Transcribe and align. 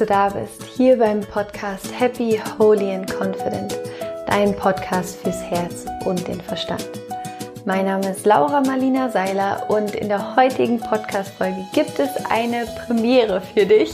du 0.00 0.06
da 0.06 0.28
bist, 0.28 0.62
hier 0.76 0.98
beim 0.98 1.20
Podcast 1.20 1.88
Happy, 1.98 2.40
Holy 2.58 2.92
and 2.92 3.12
Confident, 3.12 3.78
dein 4.26 4.54
Podcast 4.56 5.16
fürs 5.20 5.40
Herz 5.42 5.84
und 6.04 6.26
den 6.26 6.40
Verstand. 6.40 7.03
Mein 7.66 7.86
Name 7.86 8.10
ist 8.10 8.26
Laura 8.26 8.60
Marlina 8.60 9.08
Seiler 9.08 9.64
und 9.68 9.94
in 9.94 10.08
der 10.08 10.36
heutigen 10.36 10.78
Podcast-Folge 10.80 11.64
gibt 11.72 11.98
es 11.98 12.10
eine 12.28 12.66
Premiere 12.86 13.40
für 13.40 13.64
dich. 13.64 13.90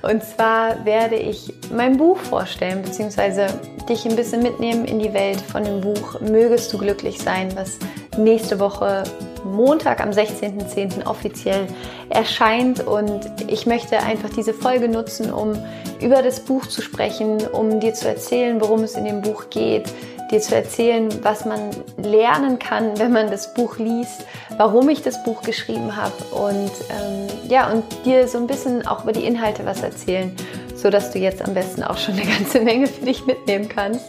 Und 0.00 0.24
zwar 0.24 0.86
werde 0.86 1.16
ich 1.16 1.52
mein 1.70 1.98
Buch 1.98 2.16
vorstellen, 2.16 2.80
beziehungsweise 2.80 3.48
dich 3.90 4.06
ein 4.06 4.16
bisschen 4.16 4.42
mitnehmen 4.42 4.86
in 4.86 5.00
die 5.00 5.12
Welt 5.12 5.38
von 5.38 5.64
dem 5.64 5.82
Buch 5.82 6.18
Mögest 6.22 6.72
du 6.72 6.78
glücklich 6.78 7.18
sein, 7.18 7.54
was 7.56 7.78
nächste 8.16 8.58
Woche 8.58 9.04
Montag 9.44 10.00
am 10.00 10.10
16.10. 10.10 11.06
offiziell 11.06 11.66
erscheint. 12.08 12.86
Und 12.86 13.20
ich 13.48 13.66
möchte 13.66 13.98
einfach 13.98 14.30
diese 14.30 14.54
Folge 14.54 14.88
nutzen, 14.88 15.30
um 15.30 15.58
über 16.00 16.22
das 16.22 16.40
Buch 16.40 16.64
zu 16.64 16.80
sprechen, 16.80 17.46
um 17.52 17.80
dir 17.80 17.92
zu 17.92 18.08
erzählen, 18.08 18.62
worum 18.62 18.82
es 18.82 18.94
in 18.94 19.04
dem 19.04 19.20
Buch 19.20 19.50
geht, 19.50 19.92
dir 20.30 20.40
zu 20.40 20.54
erzählen, 20.54 21.08
was 21.22 21.44
man 21.44 21.70
lernen 21.96 22.58
kann, 22.58 22.98
wenn 22.98 23.12
man 23.12 23.30
das 23.30 23.52
Buch 23.54 23.78
liest, 23.78 24.24
warum 24.56 24.88
ich 24.88 25.02
das 25.02 25.22
Buch 25.24 25.42
geschrieben 25.42 25.96
habe 25.96 26.12
und 26.32 26.70
ähm, 26.90 27.28
ja 27.48 27.70
und 27.70 27.84
dir 28.04 28.28
so 28.28 28.38
ein 28.38 28.46
bisschen 28.46 28.86
auch 28.86 29.02
über 29.02 29.12
die 29.12 29.24
Inhalte 29.24 29.66
was 29.66 29.82
erzählen, 29.82 30.34
so 30.76 30.88
dass 30.90 31.10
du 31.10 31.18
jetzt 31.18 31.42
am 31.42 31.54
besten 31.54 31.82
auch 31.82 31.98
schon 31.98 32.14
eine 32.14 32.30
ganze 32.30 32.60
Menge 32.64 32.86
für 32.86 33.04
dich 33.04 33.26
mitnehmen 33.26 33.68
kannst. 33.68 34.06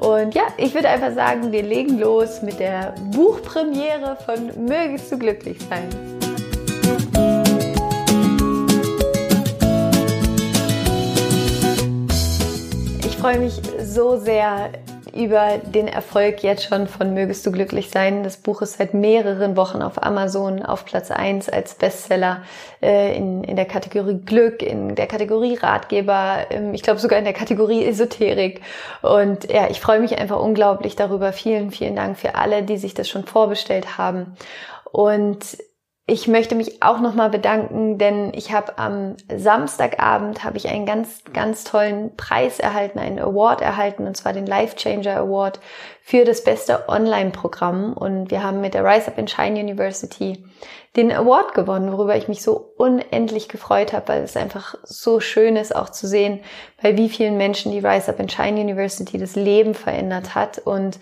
Und 0.00 0.34
ja, 0.34 0.42
ich 0.56 0.74
würde 0.74 0.88
einfach 0.88 1.14
sagen, 1.14 1.52
wir 1.52 1.62
legen 1.62 1.98
los 2.00 2.42
mit 2.42 2.58
der 2.58 2.94
Buchpremiere 3.12 4.18
von 4.26 4.66
Mögest 4.66 5.12
du 5.12 5.18
glücklich 5.18 5.58
sein. 5.70 5.88
Ich 13.06 13.16
freue 13.16 13.38
mich 13.38 13.60
so 13.84 14.16
sehr 14.16 14.72
über 15.14 15.58
den 15.58 15.88
Erfolg 15.88 16.42
jetzt 16.42 16.64
schon 16.64 16.86
von 16.86 17.14
Mögest 17.14 17.44
du 17.46 17.52
glücklich 17.52 17.90
sein. 17.90 18.22
Das 18.22 18.36
Buch 18.36 18.62
ist 18.62 18.78
seit 18.78 18.94
mehreren 18.94 19.56
Wochen 19.56 19.82
auf 19.82 20.02
Amazon 20.02 20.62
auf 20.62 20.84
Platz 20.84 21.10
eins 21.10 21.48
als 21.48 21.74
Bestseller 21.74 22.42
äh, 22.82 23.16
in, 23.16 23.44
in 23.44 23.56
der 23.56 23.64
Kategorie 23.64 24.20
Glück, 24.24 24.62
in 24.62 24.94
der 24.94 25.06
Kategorie 25.06 25.54
Ratgeber, 25.54 26.46
ähm, 26.50 26.74
ich 26.74 26.82
glaube 26.82 27.00
sogar 27.00 27.18
in 27.18 27.24
der 27.24 27.34
Kategorie 27.34 27.84
Esoterik. 27.84 28.62
Und 29.02 29.50
ja, 29.50 29.68
ich 29.70 29.80
freue 29.80 30.00
mich 30.00 30.18
einfach 30.18 30.40
unglaublich 30.40 30.96
darüber. 30.96 31.32
Vielen, 31.32 31.70
vielen 31.70 31.96
Dank 31.96 32.18
für 32.18 32.34
alle, 32.34 32.62
die 32.62 32.78
sich 32.78 32.94
das 32.94 33.08
schon 33.08 33.24
vorbestellt 33.24 33.98
haben. 33.98 34.36
Und 34.90 35.58
ich 36.06 36.26
möchte 36.26 36.56
mich 36.56 36.82
auch 36.82 36.98
nochmal 36.98 37.30
bedanken, 37.30 37.96
denn 37.96 38.32
ich 38.34 38.52
habe 38.52 38.76
am 38.76 39.16
Samstagabend 39.34 40.42
habe 40.42 40.56
ich 40.56 40.68
einen 40.68 40.84
ganz, 40.84 41.22
ganz 41.32 41.62
tollen 41.62 42.16
Preis 42.16 42.58
erhalten, 42.58 42.98
einen 42.98 43.20
Award 43.20 43.60
erhalten, 43.60 44.08
und 44.08 44.16
zwar 44.16 44.32
den 44.32 44.44
Life 44.44 44.74
Changer 44.74 45.16
Award 45.16 45.60
für 46.02 46.24
das 46.24 46.42
beste 46.42 46.88
Online-Programm. 46.88 47.92
Und 47.92 48.32
wir 48.32 48.42
haben 48.42 48.60
mit 48.60 48.74
der 48.74 48.84
Rise 48.84 49.08
Up 49.08 49.18
in 49.18 49.28
Shine 49.28 49.60
University 49.60 50.44
den 50.96 51.12
Award 51.12 51.54
gewonnen, 51.54 51.92
worüber 51.92 52.16
ich 52.16 52.26
mich 52.26 52.42
so 52.42 52.74
unendlich 52.76 53.48
gefreut 53.48 53.92
habe, 53.92 54.08
weil 54.08 54.22
es 54.22 54.36
einfach 54.36 54.74
so 54.82 55.20
schön 55.20 55.54
ist, 55.54 55.74
auch 55.74 55.88
zu 55.88 56.08
sehen, 56.08 56.40
bei 56.82 56.96
wie 56.96 57.08
vielen 57.08 57.36
Menschen 57.36 57.70
die 57.70 57.78
Rise 57.78 58.10
Up 58.10 58.18
in 58.18 58.28
Shine 58.28 58.60
University 58.60 59.18
das 59.18 59.36
Leben 59.36 59.74
verändert 59.74 60.34
hat 60.34 60.58
und 60.58 60.98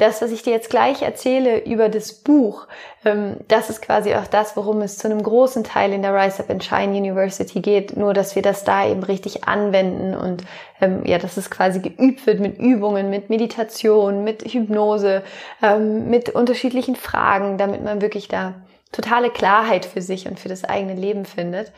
das, 0.00 0.22
was 0.22 0.32
ich 0.32 0.42
dir 0.42 0.52
jetzt 0.52 0.70
gleich 0.70 1.02
erzähle 1.02 1.58
über 1.64 1.88
das 1.88 2.12
Buch, 2.12 2.66
ähm, 3.04 3.36
das 3.48 3.70
ist 3.70 3.82
quasi 3.82 4.14
auch 4.14 4.26
das, 4.26 4.56
worum 4.56 4.80
es 4.82 4.98
zu 4.98 5.08
einem 5.08 5.22
großen 5.22 5.64
Teil 5.64 5.92
in 5.92 6.02
der 6.02 6.14
Rise 6.14 6.42
Up 6.42 6.50
and 6.50 6.64
Shine 6.64 6.96
University 6.96 7.60
geht, 7.60 7.96
nur 7.96 8.14
dass 8.14 8.34
wir 8.34 8.42
das 8.42 8.64
da 8.64 8.86
eben 8.86 9.02
richtig 9.02 9.44
anwenden 9.44 10.14
und 10.14 10.44
ähm, 10.80 11.04
ja, 11.04 11.18
dass 11.18 11.36
es 11.36 11.50
quasi 11.50 11.80
geübt 11.80 12.26
wird 12.26 12.40
mit 12.40 12.58
Übungen, 12.58 13.10
mit 13.10 13.30
Meditation, 13.30 14.24
mit 14.24 14.42
Hypnose, 14.42 15.22
ähm, 15.62 16.08
mit 16.08 16.30
unterschiedlichen 16.30 16.96
Fragen, 16.96 17.58
damit 17.58 17.84
man 17.84 18.00
wirklich 18.00 18.28
da 18.28 18.54
totale 18.92 19.30
Klarheit 19.30 19.84
für 19.84 20.02
sich 20.02 20.26
und 20.26 20.40
für 20.40 20.48
das 20.48 20.64
eigene 20.64 20.94
Leben 20.94 21.24
findet. 21.24 21.72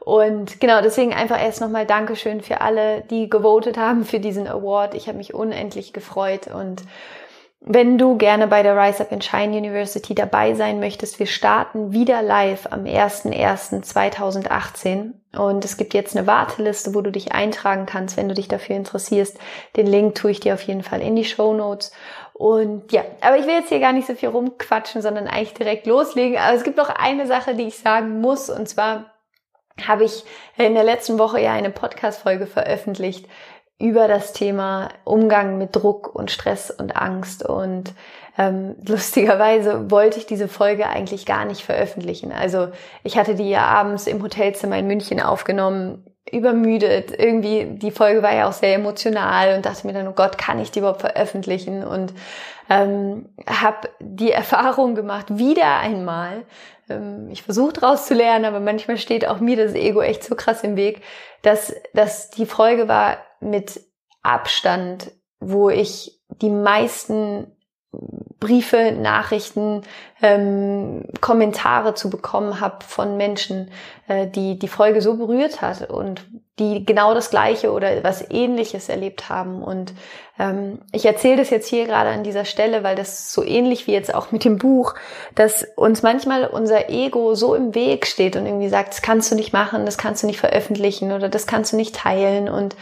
Und 0.00 0.60
genau, 0.60 0.80
deswegen 0.80 1.12
einfach 1.12 1.40
erst 1.40 1.60
nochmal 1.60 1.86
Dankeschön 1.86 2.40
für 2.40 2.60
alle, 2.60 3.02
die 3.10 3.28
gewotet 3.28 3.76
haben 3.76 4.04
für 4.04 4.20
diesen 4.20 4.46
Award. 4.46 4.94
Ich 4.94 5.08
habe 5.08 5.18
mich 5.18 5.34
unendlich 5.34 5.92
gefreut 5.92 6.46
und 6.46 6.82
wenn 7.60 7.98
du 7.98 8.16
gerne 8.16 8.46
bei 8.46 8.62
der 8.62 8.76
Rise 8.76 9.02
Up 9.02 9.10
in 9.10 9.20
Shine 9.20 9.56
University 9.56 10.14
dabei 10.14 10.54
sein 10.54 10.78
möchtest, 10.78 11.18
wir 11.18 11.26
starten 11.26 11.90
wieder 11.92 12.22
live 12.22 12.68
am 12.70 12.84
01.01.2018 12.84 15.14
und 15.36 15.64
es 15.64 15.76
gibt 15.76 15.92
jetzt 15.92 16.16
eine 16.16 16.28
Warteliste, 16.28 16.94
wo 16.94 17.00
du 17.00 17.10
dich 17.10 17.32
eintragen 17.32 17.84
kannst, 17.84 18.16
wenn 18.16 18.28
du 18.28 18.34
dich 18.34 18.46
dafür 18.46 18.76
interessierst. 18.76 19.40
Den 19.76 19.88
Link 19.88 20.14
tue 20.14 20.30
ich 20.30 20.38
dir 20.40 20.54
auf 20.54 20.62
jeden 20.62 20.84
Fall 20.84 21.02
in 21.02 21.16
die 21.16 21.24
Show 21.24 21.52
Notes. 21.52 21.90
Und 22.32 22.92
ja, 22.92 23.02
aber 23.20 23.38
ich 23.38 23.46
will 23.46 23.54
jetzt 23.54 23.70
hier 23.70 23.80
gar 23.80 23.92
nicht 23.92 24.06
so 24.06 24.14
viel 24.14 24.28
rumquatschen, 24.28 25.02
sondern 25.02 25.26
eigentlich 25.26 25.54
direkt 25.54 25.88
loslegen. 25.88 26.38
Aber 26.38 26.56
es 26.56 26.62
gibt 26.62 26.76
noch 26.76 26.90
eine 26.90 27.26
Sache, 27.26 27.56
die 27.56 27.66
ich 27.66 27.78
sagen 27.78 28.20
muss 28.20 28.50
und 28.50 28.68
zwar 28.68 29.06
habe 29.86 30.04
ich 30.04 30.24
in 30.56 30.74
der 30.74 30.84
letzten 30.84 31.18
Woche 31.18 31.40
ja 31.40 31.52
eine 31.52 31.70
Podcast-Folge 31.70 32.46
veröffentlicht 32.46 33.26
über 33.78 34.08
das 34.08 34.32
Thema 34.32 34.88
Umgang 35.04 35.56
mit 35.56 35.76
Druck 35.76 36.12
und 36.14 36.30
Stress 36.30 36.70
und 36.70 36.96
Angst. 36.96 37.44
Und 37.44 37.94
ähm, 38.36 38.76
lustigerweise 38.86 39.90
wollte 39.90 40.18
ich 40.18 40.26
diese 40.26 40.48
Folge 40.48 40.88
eigentlich 40.88 41.26
gar 41.26 41.44
nicht 41.44 41.62
veröffentlichen. 41.62 42.32
Also 42.32 42.68
ich 43.04 43.16
hatte 43.16 43.34
die 43.34 43.48
ja 43.48 43.64
abends 43.64 44.06
im 44.06 44.22
Hotelzimmer 44.22 44.78
in 44.78 44.86
München 44.86 45.20
aufgenommen, 45.20 46.04
übermüdet. 46.30 47.12
Irgendwie, 47.16 47.66
die 47.66 47.92
Folge 47.92 48.22
war 48.22 48.34
ja 48.34 48.48
auch 48.48 48.52
sehr 48.52 48.74
emotional 48.74 49.54
und 49.54 49.64
dachte 49.64 49.86
mir 49.86 49.92
dann, 49.92 50.08
oh 50.08 50.12
Gott, 50.12 50.38
kann 50.38 50.58
ich 50.58 50.70
die 50.70 50.80
überhaupt 50.80 51.00
veröffentlichen? 51.00 51.84
Und 51.84 52.12
ähm, 52.68 53.28
habe 53.46 53.88
die 54.00 54.32
Erfahrung 54.32 54.96
gemacht, 54.96 55.26
wieder 55.30 55.78
einmal, 55.78 56.44
ähm, 56.90 57.28
ich 57.30 57.44
versuche 57.44 57.74
daraus 57.74 58.06
zu 58.06 58.14
lernen, 58.14 58.44
aber 58.44 58.60
manchmal 58.60 58.98
steht 58.98 59.26
auch 59.26 59.38
mir 59.38 59.56
das 59.56 59.74
Ego 59.74 60.00
echt 60.00 60.24
so 60.24 60.34
krass 60.34 60.64
im 60.64 60.76
Weg, 60.76 61.02
dass, 61.42 61.74
dass 61.94 62.30
die 62.30 62.46
Folge 62.46 62.88
war 62.88 63.18
mit 63.40 63.80
Abstand, 64.22 65.12
wo 65.40 65.70
ich 65.70 66.20
die 66.40 66.50
meisten 66.50 67.46
Briefe, 68.38 68.92
Nachrichten, 68.92 69.82
ähm, 70.20 71.04
Kommentare 71.20 71.94
zu 71.94 72.10
bekommen 72.10 72.60
habe 72.60 72.84
von 72.84 73.16
Menschen, 73.16 73.70
äh, 74.06 74.26
die 74.26 74.58
die 74.58 74.68
Folge 74.68 75.00
so 75.00 75.16
berührt 75.16 75.62
hat 75.62 75.90
und 75.90 76.24
die 76.58 76.84
genau 76.84 77.14
das 77.14 77.30
Gleiche 77.30 77.72
oder 77.72 78.04
was 78.04 78.30
Ähnliches 78.30 78.88
erlebt 78.88 79.28
haben. 79.28 79.62
Und 79.62 79.94
ähm, 80.38 80.80
ich 80.92 81.06
erzähle 81.06 81.36
das 81.38 81.50
jetzt 81.50 81.68
hier 81.68 81.86
gerade 81.86 82.10
an 82.10 82.24
dieser 82.24 82.44
Stelle, 82.44 82.82
weil 82.82 82.94
das 82.94 83.32
so 83.32 83.42
ähnlich 83.42 83.86
wie 83.86 83.92
jetzt 83.92 84.14
auch 84.14 84.32
mit 84.32 84.44
dem 84.44 84.58
Buch, 84.58 84.94
dass 85.34 85.66
uns 85.76 86.02
manchmal 86.02 86.46
unser 86.46 86.90
Ego 86.90 87.34
so 87.34 87.54
im 87.54 87.74
Weg 87.74 88.06
steht 88.06 88.36
und 88.36 88.46
irgendwie 88.46 88.68
sagt, 88.68 88.90
das 88.90 89.02
kannst 89.02 89.30
du 89.32 89.34
nicht 89.34 89.52
machen, 89.52 89.86
das 89.86 89.98
kannst 89.98 90.22
du 90.22 90.26
nicht 90.26 90.40
veröffentlichen 90.40 91.12
oder 91.12 91.28
das 91.28 91.46
kannst 91.46 91.72
du 91.72 91.76
nicht 91.76 91.96
teilen 91.96 92.48
und 92.48 92.76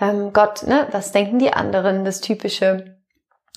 ähm, 0.00 0.32
Gott, 0.32 0.62
ne, 0.64 0.88
was 0.92 1.12
denken 1.12 1.38
die 1.38 1.52
anderen, 1.52 2.04
das 2.04 2.20
Typische. 2.20 2.96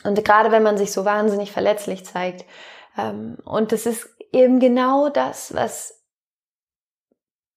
Und 0.04 0.24
gerade 0.24 0.52
wenn 0.52 0.64
man 0.64 0.78
sich 0.78 0.92
so 0.92 1.06
wahnsinnig 1.06 1.52
verletzlich 1.52 2.06
zeigt. 2.06 2.46
Ähm, 2.98 3.38
und 3.46 3.72
das 3.72 3.86
ist 3.86 4.10
eben 4.32 4.60
genau 4.60 5.10
das, 5.10 5.54
was 5.56 6.04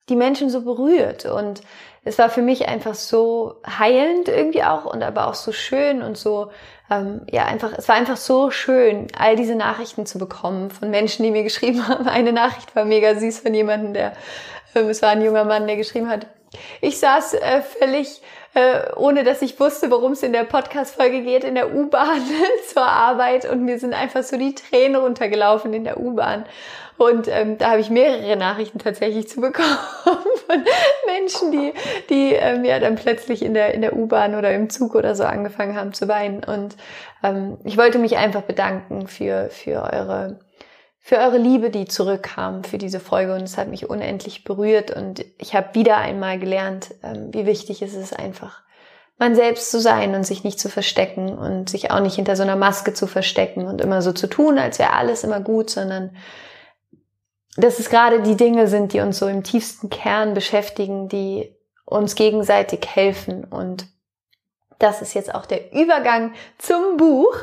die 0.08 0.16
Menschen 0.16 0.50
so 0.50 0.62
berührt. 0.62 1.26
Und 1.26 1.62
es 2.04 2.18
war 2.18 2.30
für 2.30 2.42
mich 2.42 2.68
einfach 2.68 2.94
so 2.94 3.60
heilend 3.66 4.28
irgendwie 4.28 4.62
auch 4.62 4.84
und 4.84 5.02
aber 5.02 5.26
auch 5.26 5.34
so 5.34 5.50
schön 5.50 6.02
und 6.02 6.16
so, 6.16 6.52
ähm, 6.88 7.26
ja, 7.28 7.44
einfach, 7.46 7.72
es 7.76 7.88
war 7.88 7.96
einfach 7.96 8.16
so 8.16 8.52
schön, 8.52 9.08
all 9.18 9.34
diese 9.34 9.56
Nachrichten 9.56 10.06
zu 10.06 10.18
bekommen 10.18 10.70
von 10.70 10.90
Menschen, 10.90 11.24
die 11.24 11.32
mir 11.32 11.42
geschrieben 11.42 11.88
haben. 11.88 12.06
Eine 12.06 12.32
Nachricht 12.32 12.76
war 12.76 12.84
mega 12.84 13.16
süß 13.16 13.40
von 13.40 13.52
jemandem, 13.52 13.92
der, 13.92 14.12
ähm, 14.76 14.88
es 14.88 15.02
war 15.02 15.08
ein 15.10 15.22
junger 15.22 15.44
Mann, 15.44 15.66
der 15.66 15.76
geschrieben 15.76 16.08
hat, 16.08 16.28
ich 16.80 16.98
saß 17.00 17.34
äh, 17.34 17.60
völlig 17.62 18.22
äh, 18.56 18.94
ohne 18.96 19.22
dass 19.22 19.42
ich 19.42 19.60
wusste, 19.60 19.90
worum 19.90 20.12
es 20.12 20.22
in 20.22 20.32
der 20.32 20.44
Podcast-Folge 20.44 21.20
geht, 21.20 21.44
in 21.44 21.54
der 21.56 21.74
U-Bahn 21.74 22.22
zur 22.72 22.86
Arbeit 22.86 23.44
und 23.44 23.62
mir 23.62 23.78
sind 23.78 23.92
einfach 23.92 24.22
so 24.22 24.38
die 24.38 24.54
Tränen 24.54 24.96
runtergelaufen 24.96 25.74
in 25.74 25.84
der 25.84 26.00
U-Bahn. 26.00 26.46
Und 26.96 27.28
ähm, 27.28 27.58
da 27.58 27.72
habe 27.72 27.80
ich 27.80 27.90
mehrere 27.90 28.34
Nachrichten 28.36 28.78
tatsächlich 28.78 29.28
zu 29.28 29.42
bekommen 29.42 29.76
von 30.04 30.64
Menschen, 31.06 31.52
die, 31.52 31.74
die 32.08 32.32
ähm, 32.32 32.64
ja 32.64 32.78
dann 32.78 32.94
plötzlich 32.94 33.44
in 33.44 33.52
der, 33.52 33.74
in 33.74 33.82
der 33.82 33.94
U-Bahn 33.94 34.34
oder 34.34 34.50
im 34.54 34.70
Zug 34.70 34.94
oder 34.94 35.14
so 35.14 35.24
angefangen 35.24 35.76
haben 35.76 35.92
zu 35.92 36.08
weinen. 36.08 36.42
Und 36.42 36.76
ähm, 37.22 37.58
ich 37.64 37.76
wollte 37.76 37.98
mich 37.98 38.16
einfach 38.16 38.40
bedanken 38.40 39.06
für, 39.06 39.50
für 39.50 39.82
eure 39.82 40.38
für 41.06 41.18
eure 41.18 41.38
Liebe, 41.38 41.70
die 41.70 41.84
zurückkam 41.84 42.64
für 42.64 42.78
diese 42.78 42.98
Folge. 42.98 43.32
Und 43.32 43.42
es 43.42 43.56
hat 43.56 43.68
mich 43.68 43.88
unendlich 43.88 44.42
berührt. 44.42 44.90
Und 44.90 45.24
ich 45.38 45.54
habe 45.54 45.72
wieder 45.76 45.98
einmal 45.98 46.40
gelernt, 46.40 46.96
ähm, 47.04 47.32
wie 47.32 47.46
wichtig 47.46 47.80
es 47.80 47.94
ist, 47.94 48.18
einfach 48.18 48.64
man 49.16 49.36
selbst 49.36 49.70
zu 49.70 49.80
sein 49.80 50.16
und 50.16 50.24
sich 50.24 50.42
nicht 50.42 50.58
zu 50.58 50.68
verstecken 50.68 51.38
und 51.38 51.70
sich 51.70 51.92
auch 51.92 52.00
nicht 52.00 52.16
hinter 52.16 52.34
so 52.34 52.42
einer 52.42 52.56
Maske 52.56 52.92
zu 52.92 53.06
verstecken 53.06 53.68
und 53.68 53.80
immer 53.80 54.02
so 54.02 54.10
zu 54.10 54.26
tun, 54.26 54.58
als 54.58 54.80
wäre 54.80 54.94
alles 54.94 55.22
immer 55.22 55.38
gut, 55.38 55.70
sondern 55.70 56.10
dass 57.56 57.78
es 57.78 57.88
gerade 57.88 58.22
die 58.22 58.36
Dinge 58.36 58.66
sind, 58.66 58.92
die 58.92 58.98
uns 58.98 59.20
so 59.20 59.28
im 59.28 59.44
tiefsten 59.44 59.90
Kern 59.90 60.34
beschäftigen, 60.34 61.08
die 61.08 61.54
uns 61.84 62.16
gegenseitig 62.16 62.84
helfen 62.84 63.44
und 63.44 63.86
das 64.78 65.02
ist 65.02 65.14
jetzt 65.14 65.34
auch 65.34 65.46
der 65.46 65.72
Übergang 65.72 66.32
zum 66.58 66.96
Buch, 66.96 67.34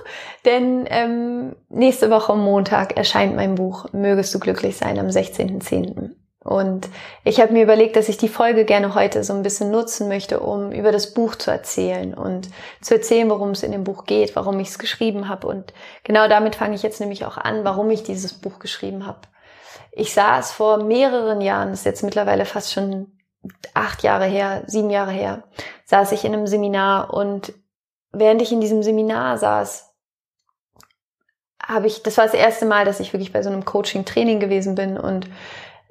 denn 0.45 0.85
ähm, 0.89 1.56
nächste 1.69 2.09
Woche 2.09 2.35
Montag 2.35 2.95
erscheint 2.97 3.35
mein 3.35 3.56
Buch 3.56 3.91
Mögest 3.91 4.33
du 4.33 4.39
glücklich 4.39 4.77
sein 4.77 5.00
am 5.00 5.07
16.10. 5.07 6.12
Und 6.44 6.89
ich 7.24 7.39
habe 7.39 7.53
mir 7.53 7.63
überlegt, 7.63 7.95
dass 7.95 8.09
ich 8.09 8.18
die 8.18 8.27
Folge 8.27 8.65
gerne 8.65 8.95
heute 8.95 9.24
so 9.24 9.33
ein 9.33 9.44
bisschen 9.44 9.71
nutzen 9.71 10.09
möchte, 10.09 10.41
um 10.41 10.74
über 10.74 10.91
das 10.91 11.13
Buch 11.13 11.35
zu 11.35 11.51
erzählen 11.51 12.13
und 12.13 12.50
zu 12.81 12.95
erzählen, 12.95 13.30
worum 13.30 13.51
es 13.51 13.63
in 13.63 13.71
dem 13.71 13.85
Buch 13.85 14.06
geht, 14.06 14.35
warum 14.35 14.59
ich 14.59 14.68
es 14.68 14.77
geschrieben 14.77 15.30
habe. 15.30 15.47
Und 15.47 15.74
genau 16.03 16.27
damit 16.27 16.56
fange 16.56 16.75
ich 16.75 16.83
jetzt 16.83 17.00
nämlich 17.00 17.25
auch 17.25 17.38
an, 17.38 17.63
warum 17.63 17.89
ich 17.91 18.03
dieses 18.03 18.33
Buch 18.33 18.59
geschrieben 18.59 19.07
habe. 19.07 19.19
Ich 19.94 20.13
saß 20.13 20.51
vor 20.51 20.83
mehreren 20.83 21.39
Jahren, 21.39 21.71
ist 21.71 21.85
jetzt 21.85 22.03
mittlerweile 22.03 22.45
fast 22.45 22.74
schon 22.74 23.12
acht 23.74 24.04
Jahre 24.04 24.25
her, 24.25 24.63
sieben 24.68 24.90
Jahre 24.90 25.12
her, 25.12 25.44
saß 25.86 26.12
ich 26.12 26.25
in 26.25 26.34
einem 26.34 26.48
Seminar 26.48 27.13
und 27.13 27.54
während 28.12 28.42
ich 28.42 28.51
in 28.51 28.62
diesem 28.62 28.84
Seminar 28.84 29.38
saß, 29.38 29.90
habe 31.62 31.88
ich, 31.88 32.04
das 32.04 32.18
war 32.18 32.25
das 32.25 32.34
erste 32.34 32.66
Mal, 32.66 32.86
dass 32.86 33.00
ich 33.00 33.13
wirklich 33.13 33.31
bei 33.31 33.42
so 33.42 33.50
einem 33.50 33.66
Coaching-Training 33.66 34.40
gewesen 34.40 34.75
bin 34.75 34.98
und 34.98 35.30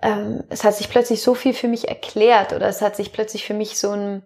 ähm, 0.02 0.44
es 0.48 0.64
hat 0.64 0.74
sich 0.74 0.90
plötzlich 0.90 1.22
so 1.22 1.34
viel 1.34 1.54
für 1.54 1.68
mich 1.68 1.88
erklärt 1.88 2.52
oder 2.52 2.66
es 2.66 2.82
hat 2.82 2.96
sich 2.96 3.12
plötzlich 3.12 3.44
für 3.44 3.54
mich 3.54 3.78
so 3.78 3.90
ein, 3.90 4.22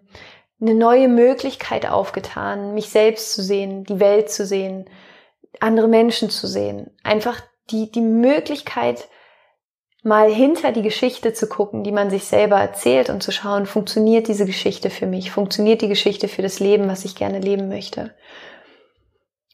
eine 0.59 0.73
neue 0.73 1.07
Möglichkeit 1.07 1.87
aufgetan, 1.87 2.73
mich 2.73 2.89
selbst 2.89 3.33
zu 3.33 3.41
sehen, 3.43 3.83
die 3.83 3.99
Welt 3.99 4.29
zu 4.29 4.45
sehen, 4.45 4.89
andere 5.59 5.87
Menschen 5.87 6.29
zu 6.29 6.47
sehen. 6.47 6.91
Einfach 7.03 7.41
die, 7.69 7.91
die 7.91 8.01
Möglichkeit, 8.01 9.07
mal 10.07 10.33
hinter 10.33 10.71
die 10.71 10.81
Geschichte 10.81 11.33
zu 11.33 11.47
gucken, 11.47 11.83
die 11.83 11.91
man 11.91 12.09
sich 12.09 12.23
selber 12.23 12.55
erzählt 12.55 13.09
und 13.09 13.21
zu 13.21 13.31
schauen, 13.31 13.65
funktioniert 13.65 14.29
diese 14.29 14.45
Geschichte 14.45 14.89
für 14.89 15.05
mich, 15.05 15.31
funktioniert 15.31 15.81
die 15.81 15.89
Geschichte 15.89 16.29
für 16.29 16.41
das 16.41 16.59
Leben, 16.59 16.87
was 16.87 17.03
ich 17.03 17.15
gerne 17.15 17.39
leben 17.39 17.67
möchte. 17.67 18.15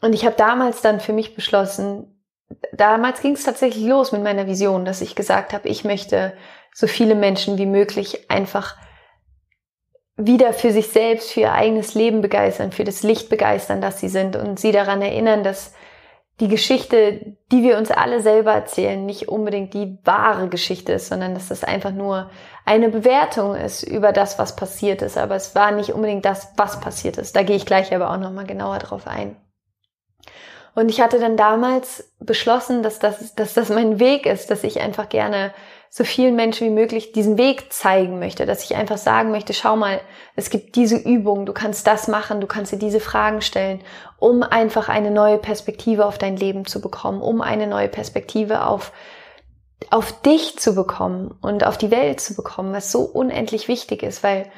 Und 0.02 0.14
ich 0.14 0.26
habe 0.26 0.36
damals 0.36 0.82
dann 0.82 1.00
für 1.00 1.12
mich 1.12 1.34
beschlossen, 1.34 2.24
damals 2.72 3.22
ging 3.22 3.34
es 3.34 3.44
tatsächlich 3.44 3.84
los 3.84 4.12
mit 4.12 4.22
meiner 4.22 4.46
Vision, 4.46 4.86
dass 4.86 5.02
ich 5.02 5.16
gesagt 5.16 5.54
habe, 5.54 5.70
ich 5.70 5.84
möchte 5.86 6.34
so 6.72 6.86
viele 6.86 7.16
Menschen 7.16 7.58
wie 7.58 7.66
möglich 7.66 8.30
einfach 8.30 8.78
wieder 10.18 10.54
für 10.54 10.72
sich 10.72 10.90
selbst, 10.90 11.32
für 11.32 11.42
ihr 11.42 11.54
eigenes 11.54 11.96
Leben 11.96 12.22
begeistern, 12.22 12.72
für 12.72 12.84
das 12.84 13.02
Licht 13.02 13.30
begeistern, 13.30 13.82
das 13.82 14.00
sie 14.00 14.10
sind 14.10 14.36
und 14.36 14.60
sie 14.60 14.72
daran 14.72 15.02
erinnern, 15.02 15.44
dass 15.44 15.74
die 16.40 16.48
Geschichte, 16.48 17.36
die 17.52 17.62
wir 17.62 17.78
uns 17.78 17.92
alle 17.92 18.22
selber 18.22 18.54
erzählen, 18.54 19.06
nicht 19.06 19.30
unbedingt 19.30 19.74
die 19.74 20.00
wahre 20.04 20.50
Geschichte 20.50 20.94
ist, 20.94 21.08
sondern 21.08 21.36
dass 21.36 21.50
das 21.50 21.64
einfach 21.64 21.92
nur 21.92 22.32
eine 22.66 22.90
Bewertung 22.90 23.56
ist 23.56 23.84
über 23.84 24.12
das, 24.12 24.40
was 24.40 24.56
passiert 24.56 25.02
ist. 25.04 25.18
Aber 25.18 25.36
es 25.36 25.54
war 25.54 25.72
nicht 25.72 25.94
unbedingt 25.94 26.26
das, 26.26 26.54
was 26.58 26.80
passiert 26.80 27.18
ist. 27.18 27.36
Da 27.36 27.44
gehe 27.44 27.56
ich 27.56 27.66
gleich 27.66 27.94
aber 27.94 28.10
auch 28.10 28.18
nochmal 28.18 28.48
genauer 28.48 28.80
drauf 28.80 29.06
ein. 29.06 29.36
Und 30.76 30.90
ich 30.90 31.02
hatte 31.02 31.20
dann 31.20 31.38
damals 31.38 32.12
beschlossen, 32.20 32.82
dass 32.82 32.98
das, 32.98 33.36
dass 33.36 33.54
das 33.54 33.70
mein 33.70 34.00
Weg 34.00 34.26
ist, 34.26 34.50
dass 34.50 34.64
ich 34.64 34.82
einfach 34.82 35.10
gerne 35.10 35.54
so 35.96 36.04
vielen 36.04 36.36
Menschen 36.36 36.66
wie 36.66 36.74
möglich 36.74 37.12
diesen 37.12 37.38
Weg 37.38 37.72
zeigen 37.72 38.18
möchte, 38.18 38.48
dass 38.48 38.64
ich 38.64 38.76
einfach 38.76 38.98
sagen 38.98 39.30
möchte, 39.30 39.54
schau 39.54 39.76
mal, 39.76 40.02
es 40.36 40.50
gibt 40.50 40.76
diese 40.76 40.98
Übung, 40.98 41.46
du 41.46 41.54
kannst 41.54 41.86
das 41.86 42.08
machen, 42.08 42.42
du 42.42 42.48
kannst 42.48 42.72
dir 42.72 42.80
diese 42.80 43.00
Fragen 43.00 43.42
stellen, 43.42 43.80
um 44.18 44.42
einfach 44.42 44.90
eine 44.90 45.12
neue 45.12 45.38
Perspektive 45.38 46.08
auf 46.08 46.18
dein 46.18 46.36
Leben 46.36 46.66
zu 46.66 46.82
bekommen, 46.82 47.22
um 47.22 47.42
eine 47.42 47.68
neue 47.68 47.90
Perspektive 47.90 48.66
auf 48.66 48.92
auf 49.92 50.20
dich 50.22 50.58
zu 50.58 50.74
bekommen 50.74 51.38
und 51.42 51.64
auf 51.64 51.78
die 51.78 51.92
Welt 51.92 52.22
zu 52.22 52.36
bekommen, 52.36 52.74
was 52.74 52.92
so 52.92 53.02
unendlich 53.02 53.68
wichtig 53.68 54.02
ist, 54.02 54.24
weil 54.24 54.50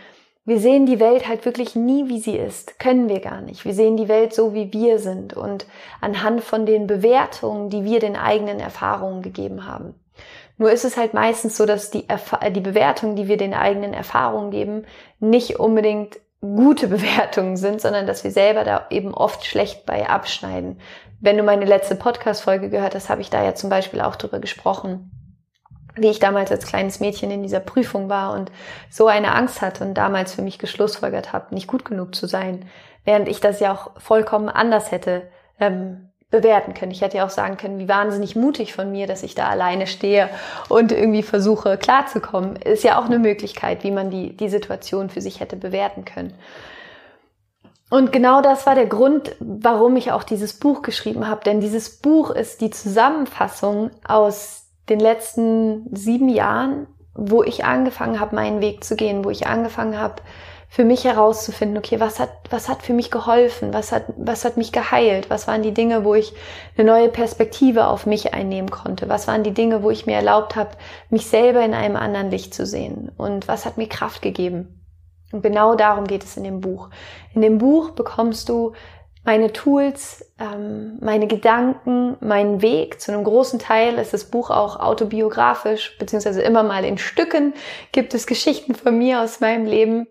wir 0.46 0.60
sehen 0.60 0.86
die 0.86 1.02
Welt 1.02 1.28
halt 1.28 1.44
wirklich 1.44 1.76
nie, 1.76 2.08
wie 2.08 2.20
sie 2.20 2.38
ist. 2.38 2.80
Können 2.80 3.10
wir 3.10 3.20
gar 3.20 3.42
nicht. 3.42 3.66
Wir 3.66 3.74
sehen 3.74 3.98
die 3.98 4.08
Welt 4.08 4.34
so, 4.34 4.54
wie 4.54 4.72
wir 4.72 5.00
sind 5.00 5.34
und 5.34 5.66
anhand 6.00 6.46
von 6.46 6.66
den 6.66 6.88
Bewertungen, 6.88 7.70
die 7.70 7.84
wir 7.84 8.00
den 8.00 8.16
eigenen 8.16 8.62
Erfahrungen 8.62 9.22
gegeben 9.22 9.68
haben. 9.68 9.96
Nur 10.58 10.72
ist 10.72 10.86
es 10.86 10.98
halt 10.98 11.14
meistens 11.14 11.58
so, 11.58 11.66
dass 11.66 11.92
die, 11.92 12.08
Erf 12.08 12.38
die 12.52 12.62
Bewertungen, 12.62 13.16
die 13.16 13.28
wir 13.28 13.38
den 13.38 13.54
eigenen 13.54 13.94
Erfahrungen 13.94 14.52
geben, 14.52 14.86
nicht 15.20 15.60
unbedingt 15.60 16.20
gute 16.42 16.88
Bewertungen 16.88 17.58
sind, 17.58 17.82
sondern 17.82 18.08
dass 18.08 18.24
wir 18.24 18.32
selber 18.32 18.64
da 18.64 18.88
eben 18.90 19.14
oft 19.14 19.46
schlecht 19.46 19.86
bei 19.86 20.08
abschneiden. 20.08 20.80
Wenn 21.20 21.38
du 21.38 21.44
meine 21.44 21.66
letzte 21.66 21.96
Podcast-Folge 21.96 22.70
gehört 22.70 22.96
hast, 22.96 23.10
habe 23.10 23.22
ich 23.22 23.30
da 23.30 23.44
ja 23.44 23.56
zum 23.56 23.70
Beispiel 23.70 24.02
auch 24.02 24.16
drüber 24.16 24.40
gesprochen, 24.40 25.12
wie 25.96 26.10
ich 26.10 26.20
damals 26.20 26.52
als 26.52 26.66
kleines 26.66 27.00
Mädchen 27.00 27.32
in 27.32 27.42
dieser 27.42 27.62
Prüfung 27.62 28.10
war 28.10 28.34
und 28.34 28.52
so 28.90 29.08
eine 29.08 29.34
Angst 29.34 29.62
hatte 29.62 29.84
und 29.84 29.94
damals 29.94 30.34
für 30.34 30.42
mich 30.42 30.60
geschlussfolgert 30.60 31.34
habe, 31.34 31.54
nicht 31.54 31.68
gut 31.68 31.86
genug 31.86 32.16
zu 32.16 32.28
sein, 32.28 32.66
während 33.06 33.30
ich 33.30 33.40
das 33.40 33.60
ja 33.60 33.74
auch 33.74 33.92
vollkommen 34.00 34.50
anders 34.50 34.92
hätte 34.92 35.24
ähm, 35.60 36.10
bewerten 36.40 36.74
können. 36.74 36.92
Ich 36.92 37.02
hätte 37.02 37.18
ja 37.18 37.26
auch 37.26 37.30
sagen 37.30 37.58
können, 37.58 37.80
wie 37.80 37.88
wahnsinnig 37.88 38.36
mutig 38.36 38.74
von 38.74 38.92
mir, 38.92 39.08
dass 39.08 39.24
ich 39.24 39.36
da 39.36 39.48
alleine 39.48 39.88
stehe 39.88 40.30
und 40.70 40.92
irgendwie 40.92 41.24
versuche 41.24 41.78
klarzukommen. 41.78 42.56
Ist 42.58 42.84
ja 42.84 43.00
auch 43.00 43.06
eine 43.06 43.20
Möglichkeit, 43.20 43.84
wie 43.84 43.92
man 43.92 44.10
die, 44.10 44.36
die 44.36 44.50
Situation 44.50 45.10
für 45.10 45.22
sich 45.22 45.40
hätte 45.40 45.56
bewerten 45.56 46.06
können. 46.06 46.34
Und 47.90 48.12
genau 48.12 48.42
das 48.42 48.66
war 48.66 48.76
der 48.76 48.88
Grund, 48.88 49.36
warum 49.40 49.96
ich 49.96 50.12
auch 50.12 50.24
dieses 50.24 50.60
Buch 50.60 50.82
geschrieben 50.82 51.28
habe. 51.28 51.44
Denn 51.46 51.62
dieses 51.62 52.02
Buch 52.02 52.32
ist 52.32 52.62
die 52.62 52.72
Zusammenfassung 52.72 53.92
aus 54.08 54.66
den 54.90 55.00
letzten 55.00 55.96
sieben 55.96 56.30
Jahren, 56.30 56.88
wo 57.14 57.44
ich 57.44 57.64
angefangen 57.64 58.20
habe, 58.20 58.36
meinen 58.36 58.60
Weg 58.60 58.84
zu 58.84 58.96
gehen, 58.96 59.24
wo 59.24 59.30
ich 59.30 59.48
angefangen 59.48 60.00
habe, 60.00 60.22
für 60.70 60.84
mich 60.84 61.06
herauszufinden, 61.06 61.78
okay, 61.78 62.00
was 62.00 62.20
hat, 62.20 62.32
was 62.50 62.68
hat 62.68 62.84
für 62.84 62.94
mich 62.94 63.12
geholfen? 63.12 63.74
Was 63.74 63.92
hat, 63.92 64.06
was 64.18 64.44
hat 64.46 64.58
mich 64.58 64.72
geheilt? 64.72 65.30
Was 65.30 65.48
waren 65.48 65.62
die 65.62 65.74
Dinge, 65.74 66.04
wo 66.04 66.16
ich 66.16 66.34
eine 66.78 66.90
neue 66.90 67.10
Perspektive 67.10 67.88
auf 67.88 68.06
mich 68.06 68.34
einnehmen 68.34 68.70
konnte? 68.70 69.08
Was 69.08 69.28
waren 69.28 69.44
die 69.44 69.54
Dinge, 69.54 69.84
wo 69.84 69.90
ich 69.90 70.06
mir 70.06 70.16
erlaubt 70.16 70.56
habe, 70.56 70.72
mich 71.10 71.28
selber 71.28 71.64
in 71.64 71.74
einem 71.74 71.96
anderen 71.96 72.30
Licht 72.30 72.54
zu 72.54 72.66
sehen? 72.66 73.12
Und 73.18 73.48
was 73.48 73.66
hat 73.66 73.78
mir 73.78 73.88
Kraft 73.88 74.22
gegeben? 74.22 74.82
Und 75.32 75.42
genau 75.42 75.76
darum 75.76 76.06
geht 76.06 76.24
es 76.24 76.38
in 76.38 76.44
dem 76.44 76.62
Buch. 76.62 76.90
In 77.34 77.42
dem 77.42 77.58
Buch 77.58 77.92
bekommst 77.92 78.50
du 78.50 78.74
meine 79.26 79.52
Tools, 79.52 80.34
ähm, 80.40 81.00
meine 81.02 81.28
Gedanken, 81.28 82.16
meinen 82.22 82.62
Weg. 82.62 83.02
Zu 83.02 83.12
einem 83.12 83.24
großen 83.24 83.60
Teil 83.60 83.96
ist 83.96 84.14
das 84.14 84.26
Buch 84.26 84.52
auch 84.52 84.80
autobiografisch, 84.80 85.98
beziehungsweise 85.98 86.42
immer 86.44 86.64
mal 86.64 86.86
in 86.86 86.98
Stücken 86.98 87.54
gibt 87.92 88.14
es 88.14 88.28
Geschichten 88.28 88.76
von 88.76 88.98
mir 88.98 89.22
aus 89.22 89.40
meinem 89.40 89.66
Leben 89.66 90.08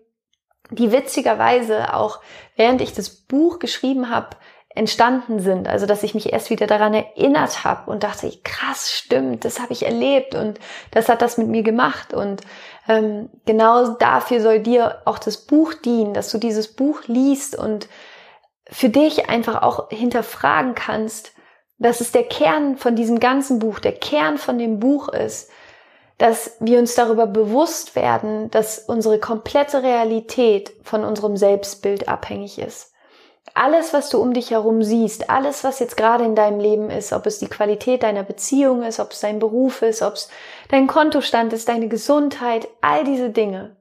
die 0.71 0.91
witzigerweise 0.91 1.93
auch 1.93 2.19
während 2.55 2.81
ich 2.81 2.93
das 2.93 3.09
Buch 3.09 3.59
geschrieben 3.59 4.09
habe, 4.09 4.37
entstanden 4.75 5.39
sind. 5.39 5.67
Also 5.67 5.85
dass 5.85 6.03
ich 6.03 6.13
mich 6.13 6.33
erst 6.33 6.49
wieder 6.49 6.67
daran 6.67 6.93
erinnert 6.93 7.63
habe 7.63 7.89
und 7.89 8.03
dachte, 8.03 8.31
krass, 8.43 8.91
stimmt, 8.91 9.45
das 9.45 9.59
habe 9.59 9.73
ich 9.73 9.85
erlebt 9.85 10.35
und 10.35 10.59
das 10.91 11.07
hat 11.09 11.21
das 11.21 11.37
mit 11.37 11.47
mir 11.47 11.63
gemacht. 11.63 12.13
Und 12.13 12.41
ähm, 12.87 13.29
genau 13.45 13.95
dafür 13.95 14.41
soll 14.41 14.59
dir 14.59 15.01
auch 15.05 15.17
das 15.17 15.37
Buch 15.37 15.73
dienen, 15.73 16.13
dass 16.13 16.29
du 16.29 16.37
dieses 16.37 16.73
Buch 16.73 17.03
liest 17.07 17.57
und 17.57 17.87
für 18.69 18.89
dich 18.89 19.29
einfach 19.29 19.61
auch 19.61 19.89
hinterfragen 19.89 20.75
kannst, 20.75 21.33
dass 21.77 22.01
es 22.01 22.11
der 22.11 22.23
Kern 22.23 22.77
von 22.77 22.95
diesem 22.95 23.19
ganzen 23.19 23.59
Buch, 23.59 23.79
der 23.79 23.93
Kern 23.93 24.37
von 24.37 24.57
dem 24.57 24.79
Buch 24.79 25.09
ist, 25.09 25.49
dass 26.17 26.55
wir 26.59 26.79
uns 26.79 26.95
darüber 26.95 27.27
bewusst 27.27 27.95
werden, 27.95 28.49
dass 28.51 28.79
unsere 28.79 29.19
komplette 29.19 29.83
Realität 29.83 30.73
von 30.83 31.03
unserem 31.03 31.35
Selbstbild 31.35 32.07
abhängig 32.07 32.59
ist. 32.59 32.93
Alles, 33.53 33.93
was 33.93 34.09
du 34.09 34.19
um 34.21 34.33
dich 34.33 34.51
herum 34.51 34.83
siehst, 34.83 35.29
alles, 35.29 35.63
was 35.63 35.79
jetzt 35.79 35.97
gerade 35.97 36.25
in 36.25 36.35
deinem 36.35 36.59
Leben 36.59 36.89
ist, 36.89 37.13
ob 37.13 37.25
es 37.25 37.39
die 37.39 37.47
Qualität 37.47 38.03
deiner 38.03 38.23
Beziehung 38.23 38.81
ist, 38.83 38.99
ob 38.99 39.11
es 39.11 39.19
dein 39.19 39.39
Beruf 39.39 39.81
ist, 39.81 40.01
ob 40.01 40.13
es 40.13 40.29
dein 40.69 40.87
Kontostand 40.87 41.53
ist, 41.53 41.69
deine 41.69 41.87
Gesundheit, 41.87 42.67
all 42.81 43.03
diese 43.03 43.29
Dinge, 43.29 43.75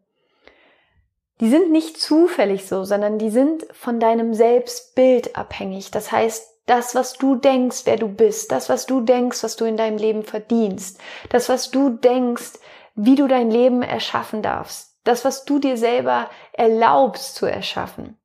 die 1.40 1.50
sind 1.50 1.72
nicht 1.72 2.00
zufällig 2.00 2.66
so, 2.66 2.84
sondern 2.84 3.18
die 3.18 3.30
sind 3.30 3.66
von 3.72 3.98
deinem 3.98 4.34
Selbstbild 4.34 5.36
abhängig. 5.36 5.90
Das 5.90 6.12
heißt, 6.12 6.53
das, 6.66 6.94
was 6.94 7.14
du 7.14 7.36
denkst, 7.36 7.82
wer 7.84 7.96
du 7.96 8.08
bist, 8.08 8.50
das, 8.50 8.68
was 8.68 8.86
du 8.86 9.00
denkst, 9.00 9.42
was 9.42 9.56
du 9.56 9.64
in 9.64 9.76
deinem 9.76 9.98
Leben 9.98 10.22
verdienst, 10.22 11.00
das, 11.28 11.48
was 11.48 11.70
du 11.70 11.90
denkst, 11.90 12.58
wie 12.94 13.16
du 13.16 13.26
dein 13.26 13.50
Leben 13.50 13.82
erschaffen 13.82 14.42
darfst, 14.42 14.96
das, 15.04 15.24
was 15.24 15.44
du 15.44 15.58
dir 15.58 15.76
selber 15.76 16.30
erlaubst 16.52 17.34
zu 17.34 17.46
erschaffen. 17.46 18.18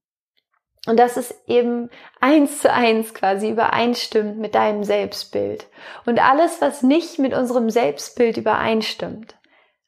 Und 0.88 0.98
das 0.98 1.18
ist 1.18 1.36
eben 1.48 1.90
eins 2.22 2.62
zu 2.62 2.72
eins 2.72 3.14
quasi 3.14 3.50
übereinstimmt 3.50 4.38
mit 4.38 4.56
deinem 4.56 4.84
Selbstbild. 4.84 5.68
Und 6.06 6.20
alles, 6.20 6.62
was 6.62 6.84
nicht 6.84 7.20
mit 7.20 7.34
unserem 7.34 7.70
Selbstbild 7.70 8.38
übereinstimmt, 8.38 9.36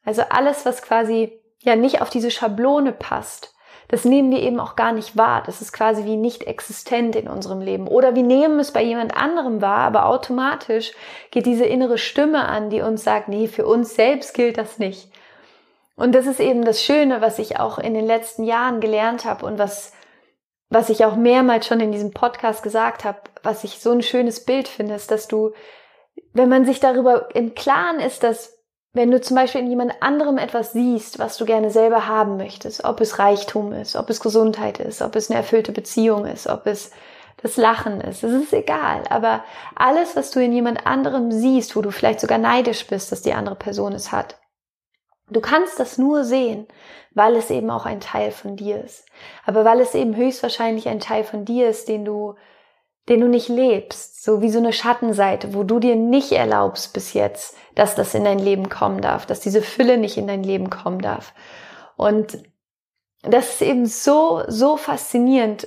also 0.04 0.22
alles, 0.28 0.66
was 0.66 0.82
quasi 0.82 1.40
ja 1.60 1.76
nicht 1.76 2.02
auf 2.02 2.10
diese 2.10 2.30
Schablone 2.30 2.92
passt, 2.92 3.51
das 3.92 4.06
nehmen 4.06 4.30
wir 4.30 4.40
eben 4.40 4.58
auch 4.58 4.74
gar 4.74 4.92
nicht 4.92 5.18
wahr. 5.18 5.42
Das 5.44 5.60
ist 5.60 5.70
quasi 5.70 6.06
wie 6.06 6.16
nicht 6.16 6.44
existent 6.44 7.14
in 7.14 7.28
unserem 7.28 7.60
Leben. 7.60 7.86
Oder 7.86 8.14
wir 8.14 8.22
nehmen 8.22 8.58
es 8.58 8.72
bei 8.72 8.82
jemand 8.82 9.14
anderem 9.14 9.60
wahr, 9.60 9.80
aber 9.80 10.06
automatisch 10.06 10.92
geht 11.30 11.44
diese 11.44 11.66
innere 11.66 11.98
Stimme 11.98 12.48
an, 12.48 12.70
die 12.70 12.80
uns 12.80 13.04
sagt, 13.04 13.28
nee, 13.28 13.48
für 13.48 13.66
uns 13.66 13.94
selbst 13.94 14.32
gilt 14.32 14.56
das 14.56 14.78
nicht. 14.78 15.12
Und 15.94 16.14
das 16.14 16.24
ist 16.24 16.40
eben 16.40 16.64
das 16.64 16.82
Schöne, 16.82 17.20
was 17.20 17.38
ich 17.38 17.60
auch 17.60 17.78
in 17.78 17.92
den 17.92 18.06
letzten 18.06 18.44
Jahren 18.44 18.80
gelernt 18.80 19.26
habe 19.26 19.44
und 19.44 19.58
was, 19.58 19.92
was 20.70 20.88
ich 20.88 21.04
auch 21.04 21.16
mehrmals 21.16 21.66
schon 21.66 21.80
in 21.80 21.92
diesem 21.92 22.12
Podcast 22.12 22.62
gesagt 22.62 23.04
habe, 23.04 23.18
was 23.42 23.62
ich 23.62 23.78
so 23.78 23.90
ein 23.90 24.00
schönes 24.00 24.46
Bild 24.46 24.68
finde, 24.68 24.94
ist, 24.94 25.10
dass 25.10 25.28
du, 25.28 25.52
wenn 26.32 26.48
man 26.48 26.64
sich 26.64 26.80
darüber 26.80 27.28
im 27.36 27.54
Klaren 27.54 28.00
ist, 28.00 28.22
dass 28.22 28.58
wenn 28.92 29.10
du 29.10 29.20
zum 29.20 29.36
Beispiel 29.36 29.62
in 29.62 29.70
jemand 29.70 30.02
anderem 30.02 30.36
etwas 30.36 30.72
siehst, 30.72 31.18
was 31.18 31.38
du 31.38 31.46
gerne 31.46 31.70
selber 31.70 32.06
haben 32.06 32.36
möchtest, 32.36 32.84
ob 32.84 33.00
es 33.00 33.18
Reichtum 33.18 33.72
ist, 33.72 33.96
ob 33.96 34.10
es 34.10 34.20
Gesundheit 34.20 34.78
ist, 34.80 35.00
ob 35.00 35.16
es 35.16 35.30
eine 35.30 35.38
erfüllte 35.38 35.72
Beziehung 35.72 36.26
ist, 36.26 36.46
ob 36.46 36.66
es 36.66 36.90
das 37.38 37.56
Lachen 37.56 38.00
ist, 38.02 38.22
es 38.22 38.32
ist 38.32 38.52
egal. 38.52 39.02
Aber 39.08 39.44
alles, 39.74 40.14
was 40.14 40.30
du 40.30 40.40
in 40.40 40.52
jemand 40.52 40.86
anderem 40.86 41.32
siehst, 41.32 41.74
wo 41.74 41.80
du 41.80 41.90
vielleicht 41.90 42.20
sogar 42.20 42.38
neidisch 42.38 42.86
bist, 42.86 43.10
dass 43.10 43.22
die 43.22 43.32
andere 43.32 43.56
Person 43.56 43.94
es 43.94 44.12
hat, 44.12 44.38
du 45.30 45.40
kannst 45.40 45.80
das 45.80 45.96
nur 45.96 46.24
sehen, 46.24 46.66
weil 47.12 47.34
es 47.34 47.50
eben 47.50 47.70
auch 47.70 47.86
ein 47.86 48.00
Teil 48.00 48.30
von 48.30 48.56
dir 48.56 48.84
ist. 48.84 49.06
Aber 49.46 49.64
weil 49.64 49.80
es 49.80 49.94
eben 49.94 50.14
höchstwahrscheinlich 50.14 50.88
ein 50.88 51.00
Teil 51.00 51.24
von 51.24 51.44
dir 51.44 51.68
ist, 51.68 51.88
den 51.88 52.04
du 52.04 52.36
den 53.08 53.20
du 53.20 53.28
nicht 53.28 53.48
lebst, 53.48 54.22
so 54.22 54.40
wie 54.42 54.50
so 54.50 54.58
eine 54.58 54.72
Schattenseite, 54.72 55.54
wo 55.54 55.64
du 55.64 55.80
dir 55.80 55.96
nicht 55.96 56.32
erlaubst 56.32 56.92
bis 56.92 57.14
jetzt, 57.14 57.56
dass 57.74 57.94
das 57.94 58.14
in 58.14 58.24
dein 58.24 58.38
Leben 58.38 58.68
kommen 58.68 59.00
darf, 59.00 59.26
dass 59.26 59.40
diese 59.40 59.62
Fülle 59.62 59.98
nicht 59.98 60.16
in 60.16 60.26
dein 60.26 60.44
Leben 60.44 60.70
kommen 60.70 61.00
darf. 61.00 61.34
Und 61.96 62.38
das 63.22 63.54
ist 63.54 63.62
eben 63.62 63.86
so, 63.86 64.42
so 64.46 64.76
faszinierend, 64.76 65.66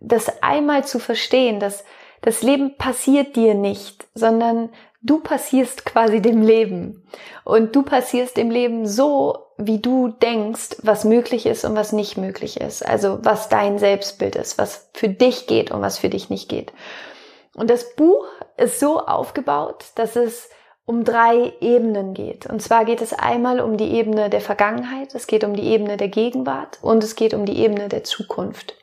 das 0.00 0.42
einmal 0.42 0.84
zu 0.84 0.98
verstehen, 0.98 1.60
dass 1.60 1.84
das 2.22 2.42
Leben 2.42 2.76
passiert 2.76 3.36
dir 3.36 3.54
nicht, 3.54 4.08
sondern 4.14 4.70
du 5.02 5.20
passierst 5.20 5.84
quasi 5.84 6.20
dem 6.20 6.42
Leben. 6.42 7.06
Und 7.44 7.74
du 7.74 7.82
passierst 7.82 8.36
dem 8.36 8.50
Leben 8.50 8.86
so, 8.86 9.46
wie 9.66 9.78
du 9.78 10.08
denkst, 10.08 10.76
was 10.82 11.04
möglich 11.04 11.46
ist 11.46 11.64
und 11.64 11.76
was 11.76 11.92
nicht 11.92 12.16
möglich 12.16 12.60
ist. 12.60 12.86
Also 12.86 13.18
was 13.22 13.48
dein 13.48 13.78
Selbstbild 13.78 14.36
ist, 14.36 14.58
was 14.58 14.90
für 14.94 15.08
dich 15.08 15.46
geht 15.46 15.70
und 15.70 15.80
was 15.82 15.98
für 15.98 16.08
dich 16.08 16.30
nicht 16.30 16.48
geht. 16.48 16.72
Und 17.54 17.70
das 17.70 17.94
Buch 17.94 18.26
ist 18.56 18.80
so 18.80 19.00
aufgebaut, 19.00 19.86
dass 19.96 20.16
es 20.16 20.50
um 20.86 21.04
drei 21.04 21.52
Ebenen 21.60 22.14
geht. 22.14 22.46
Und 22.46 22.60
zwar 22.60 22.84
geht 22.84 23.00
es 23.00 23.12
einmal 23.12 23.60
um 23.60 23.76
die 23.76 23.92
Ebene 23.92 24.30
der 24.30 24.40
Vergangenheit, 24.40 25.14
es 25.14 25.26
geht 25.26 25.44
um 25.44 25.54
die 25.54 25.68
Ebene 25.68 25.96
der 25.96 26.08
Gegenwart 26.08 26.78
und 26.82 27.04
es 27.04 27.14
geht 27.14 27.34
um 27.34 27.44
die 27.44 27.58
Ebene 27.58 27.88
der 27.88 28.02
Zukunft. 28.02 28.74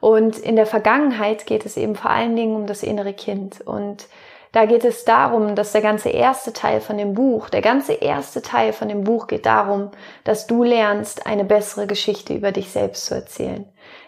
Und 0.00 0.38
in 0.38 0.56
der 0.56 0.66
Vergangenheit 0.66 1.46
geht 1.46 1.66
es 1.66 1.76
eben 1.76 1.94
vor 1.94 2.10
allen 2.10 2.34
Dingen 2.34 2.56
um 2.56 2.66
das 2.66 2.82
innere 2.82 3.12
Kind. 3.12 3.60
Und 3.60 4.06
da 4.52 4.66
geht 4.66 4.84
es 4.84 5.04
darum, 5.04 5.54
dass 5.54 5.72
der 5.72 5.80
ganze 5.80 6.08
erste 6.08 6.52
Teil 6.52 6.80
von 6.80 6.98
dem 6.98 7.14
Buch, 7.14 7.50
der 7.50 7.62
ganze 7.62 7.92
erste 7.92 8.42
Teil 8.42 8.72
von 8.72 8.88
dem 8.88 9.04
Buch 9.04 9.28
geht 9.28 9.46
darum, 9.46 9.92
dass 10.24 10.46
du 10.46 10.64
lernst, 10.64 11.26
eine 11.26 11.44
bessere 11.44 11.86
Geschichte 11.86 12.34
über 12.34 12.50
dich 12.50 12.70
selbst 12.70 13.06
zu 13.06 13.14
erzählen. 13.14 13.66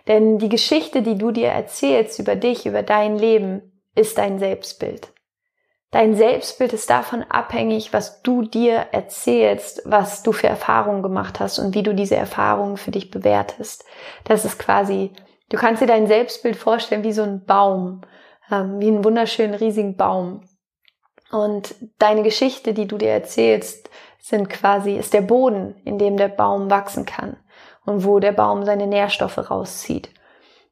Denn 0.09 0.39
die 0.39 0.49
Geschichte, 0.49 1.03
die 1.03 1.17
du 1.17 1.31
dir 1.31 1.49
erzählst 1.49 2.19
über 2.19 2.35
dich, 2.35 2.67
über 2.67 2.83
dein 2.83 3.17
Leben, 3.17 3.85
ist 3.95 4.19
dein 4.19 4.41
Selbstbild. 4.41 5.13
Dein 5.93 6.17
Selbstbild 6.17 6.73
ist 6.73 6.89
davon 6.91 7.23
abhängig, 7.23 7.93
was 7.93 8.23
du 8.23 8.43
dir 8.43 8.87
erzählst, 8.93 9.83
was 9.85 10.23
du 10.23 10.33
für 10.33 10.49
Erfahrungen 10.49 11.03
gemacht 11.03 11.39
hast 11.39 11.59
und 11.59 11.75
wie 11.75 11.83
du 11.83 11.95
diese 11.95 12.17
Erfahrungen 12.17 12.79
für 12.79 12.91
dich 12.91 13.11
bewertest. 13.11 13.85
Das 14.25 14.47
ist 14.47 14.59
quasi, 14.59 15.13
du 15.51 15.59
kannst 15.59 15.83
dir 15.83 15.87
dein 15.87 16.07
Selbstbild 16.07 16.57
vorstellen 16.57 17.05
wie 17.05 17.13
so 17.13 17.23
ein 17.23 17.45
Baum 17.45 18.01
ähm, 18.53 18.81
wie 18.81 18.89
einen 18.89 19.05
wunderschönen 19.05 19.55
riesigen 19.55 19.97
Baum. 19.97 20.43
Und 21.33 21.75
deine 21.99 22.23
Geschichte, 22.23 22.75
die 22.75 22.87
du 22.87 22.99
dir 22.99 23.11
erzählst, 23.11 23.91
sind 24.21 24.49
quasi, 24.51 24.97
ist 24.97 25.15
der 25.15 25.23
Boden, 25.23 25.75
in 25.85 25.99
dem 25.99 26.17
der 26.17 26.29
Baum 26.29 26.71
wachsen 26.71 27.07
kann 27.07 27.37
und 27.85 28.05
wo 28.05 28.21
der 28.21 28.33
Baum 28.33 28.65
seine 28.65 28.87
Nährstoffe 28.87 29.51
rauszieht. 29.51 30.11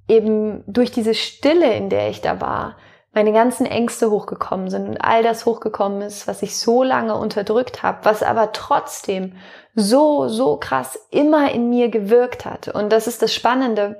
eben 0.07 0.63
durch 0.67 0.91
diese 0.91 1.13
Stille, 1.13 1.73
in 1.73 1.89
der 1.89 2.09
ich 2.09 2.21
da 2.21 2.41
war, 2.41 2.77
meine 3.13 3.31
ganzen 3.31 3.67
Ängste 3.67 4.09
hochgekommen 4.09 4.69
sind 4.69 4.87
und 4.87 4.97
all 4.97 5.21
das 5.21 5.45
hochgekommen 5.45 6.01
ist, 6.01 6.27
was 6.27 6.41
ich 6.41 6.57
so 6.57 6.81
lange 6.83 7.15
unterdrückt 7.15 7.83
habe, 7.83 7.99
was 8.03 8.23
aber 8.23 8.51
trotzdem 8.53 9.35
so, 9.75 10.27
so 10.27 10.57
krass 10.57 10.99
immer 11.11 11.51
in 11.51 11.69
mir 11.69 11.89
gewirkt 11.89 12.45
hat. 12.45 12.69
Und 12.69 12.91
das 12.91 13.05
ist 13.05 13.21
das 13.21 13.33
Spannende. 13.33 13.99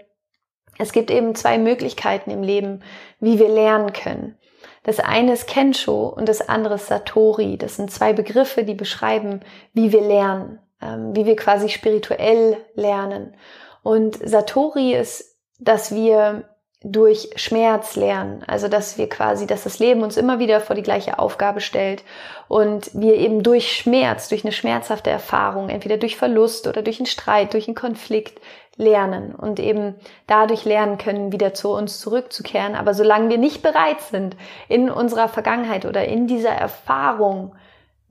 Es 0.80 0.92
gibt 0.92 1.12
eben 1.12 1.36
zwei 1.36 1.60
Möglichkeiten 1.60 2.32
im 2.32 2.42
Leben, 2.42 2.82
wie 3.20 3.38
wir 3.38 3.50
lernen 3.50 3.94
können. 3.94 4.36
Das 4.84 5.00
eine 5.00 5.34
ist 5.34 5.48
Kensho 5.48 6.08
und 6.08 6.28
das 6.28 6.48
andere 6.48 6.76
ist 6.76 6.88
Satori. 6.88 7.58
Das 7.58 7.78
sind 7.78 7.92
zwei 7.92 8.14
Begriffe, 8.14 8.64
die 8.64 8.76
beschreiben, 8.76 9.42
wie 9.74 9.92
wir 9.92 10.02
lernen, 10.02 10.60
ähm, 10.82 11.16
wie 11.16 11.26
wir 11.26 11.36
quasi 11.36 11.70
spirituell 11.70 12.58
lernen. 12.76 13.36
Und 13.82 14.16
Satori 14.16 14.94
ist 14.94 15.34
dass 15.64 15.94
wir 15.94 16.44
durch 16.86 17.30
Schmerz 17.38 17.96
lernen. 17.96 18.44
Also, 18.46 18.68
dass 18.68 18.98
wir 18.98 19.08
quasi, 19.08 19.48
dass 19.48 19.64
das 19.64 19.80
Leben 19.80 20.04
uns 20.04 20.18
immer 20.18 20.40
wieder 20.40 20.60
vor 20.60 20.76
die 20.76 20.82
gleiche 20.84 21.18
Aufgabe 21.18 21.62
stellt 21.62 22.04
und 22.50 22.92
wir 22.94 23.16
eben 23.16 23.42
durch 23.42 23.72
Schmerz, 23.78 24.28
durch 24.28 24.44
eine 24.44 24.52
schmerzhafte 24.52 25.10
Erfahrung, 25.10 25.70
entweder 25.70 25.96
durch 25.96 26.18
Verlust 26.18 26.68
oder 26.68 26.82
durch 26.82 27.00
einen 27.00 27.06
Streit, 27.06 27.54
durch 27.54 27.68
einen 27.68 27.76
Konflikt 27.76 28.42
lernen 28.76 29.36
und 29.36 29.60
eben 29.60 29.96
dadurch 30.28 30.66
lernen 30.66 30.98
können, 30.98 31.32
wieder 31.32 31.54
zu 31.54 31.72
uns 31.74 32.00
zurückzukehren. 32.00 32.76
Aber 32.76 32.94
solange 32.94 33.30
wir 33.30 33.38
nicht 33.38 33.62
bereit 33.62 34.02
sind, 34.02 34.36
in 34.68 34.90
unserer 34.90 35.30
Vergangenheit 35.30 35.86
oder 35.86 36.06
in 36.06 36.28
dieser 36.28 36.52
Erfahrung 36.52 37.56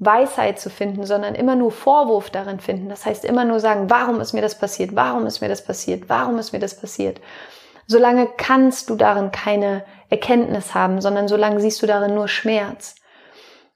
Weisheit 0.04 0.58
zu 0.58 0.68
finden, 0.70 1.06
sondern 1.06 1.34
immer 1.34 1.54
nur 1.54 1.70
Vorwurf 1.70 2.30
darin 2.30 2.60
finden. 2.60 2.88
Das 2.88 3.06
heißt 3.06 3.24
immer 3.24 3.44
nur 3.44 3.60
sagen, 3.60 3.88
warum 3.88 4.20
ist 4.20 4.32
mir 4.32 4.42
das 4.42 4.58
passiert? 4.58 4.96
Warum 4.96 5.26
ist 5.26 5.40
mir 5.40 5.48
das 5.48 5.64
passiert? 5.64 6.08
Warum 6.08 6.38
ist 6.38 6.52
mir 6.52 6.58
das 6.58 6.76
passiert? 6.76 7.20
Solange 7.86 8.26
kannst 8.36 8.90
du 8.90 8.96
darin 8.96 9.30
keine 9.30 9.84
Erkenntnis 10.08 10.74
haben, 10.74 11.00
sondern 11.00 11.28
solange 11.28 11.60
siehst 11.60 11.82
du 11.82 11.86
darin 11.86 12.14
nur 12.14 12.28
Schmerz. 12.28 12.96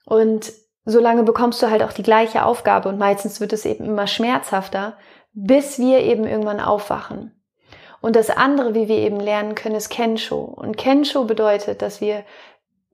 Und 0.05 0.51
solange 0.85 1.23
bekommst 1.23 1.61
du 1.61 1.69
halt 1.69 1.83
auch 1.83 1.93
die 1.93 2.03
gleiche 2.03 2.43
Aufgabe 2.43 2.89
und 2.89 2.97
meistens 2.97 3.39
wird 3.39 3.53
es 3.53 3.65
eben 3.65 3.85
immer 3.85 4.07
schmerzhafter, 4.07 4.97
bis 5.33 5.79
wir 5.79 5.99
eben 5.99 6.25
irgendwann 6.25 6.59
aufwachen. 6.59 7.33
Und 8.01 8.15
das 8.15 8.29
andere, 8.29 8.73
wie 8.75 8.87
wir 8.87 8.97
eben 8.97 9.19
lernen 9.19 9.55
können, 9.55 9.75
ist 9.75 9.89
Kensho. 9.89 10.39
Und 10.39 10.77
Kensho 10.77 11.25
bedeutet, 11.25 11.81
dass 11.81 11.99
wir 12.01 12.23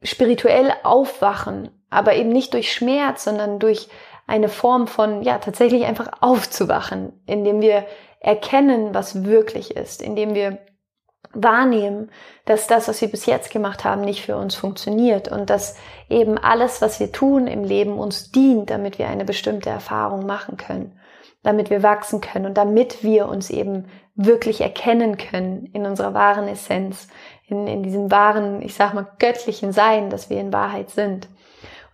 spirituell 0.02 0.74
aufwachen 0.84 1.70
aber 1.94 2.16
eben 2.16 2.30
nicht 2.30 2.54
durch 2.54 2.74
Schmerz, 2.74 3.24
sondern 3.24 3.60
durch 3.60 3.88
eine 4.26 4.50
Form 4.50 4.88
von, 4.88 5.22
ja, 5.22 5.38
tatsächlich 5.38 5.86
einfach 5.86 6.10
aufzuwachen, 6.22 7.22
indem 7.26 7.62
wir 7.62 7.86
erkennen, 8.20 8.94
was 8.94 9.24
wirklich 9.24 9.76
ist, 9.76 10.02
indem 10.02 10.34
wir 10.34 10.60
wahrnehmen, 11.34 12.12
dass 12.46 12.68
das, 12.68 12.88
was 12.88 13.02
wir 13.02 13.10
bis 13.10 13.26
jetzt 13.26 13.52
gemacht 13.52 13.84
haben, 13.84 14.02
nicht 14.02 14.24
für 14.24 14.38
uns 14.38 14.56
funktioniert 14.56 15.30
und 15.30 15.50
dass 15.50 15.78
eben 16.10 16.38
alles, 16.38 16.82
was 16.82 17.00
wir 17.00 17.12
tun 17.12 17.48
im 17.48 17.64
Leben, 17.64 17.98
uns 17.98 18.32
dient, 18.32 18.70
damit 18.70 19.00
wir 19.00 19.08
eine 19.08 19.26
bestimmte 19.26 19.70
Erfahrung 19.70 20.26
machen 20.26 20.58
können, 20.58 21.00
damit 21.44 21.70
wir 21.70 21.84
wachsen 21.84 22.22
können 22.22 22.46
und 22.46 22.58
damit 22.58 23.04
wir 23.04 23.28
uns 23.28 23.50
eben 23.50 23.86
wirklich 24.16 24.62
erkennen 24.62 25.18
können 25.18 25.70
in 25.74 25.86
unserer 25.86 26.14
wahren 26.14 26.48
Essenz, 26.48 27.08
in, 27.48 27.68
in 27.68 27.84
diesem 27.84 28.10
wahren, 28.10 28.62
ich 28.62 28.74
sag 28.74 28.94
mal, 28.94 29.08
göttlichen 29.20 29.72
Sein, 29.72 30.10
dass 30.10 30.30
wir 30.30 30.40
in 30.40 30.54
Wahrheit 30.54 30.90
sind. 30.90 31.28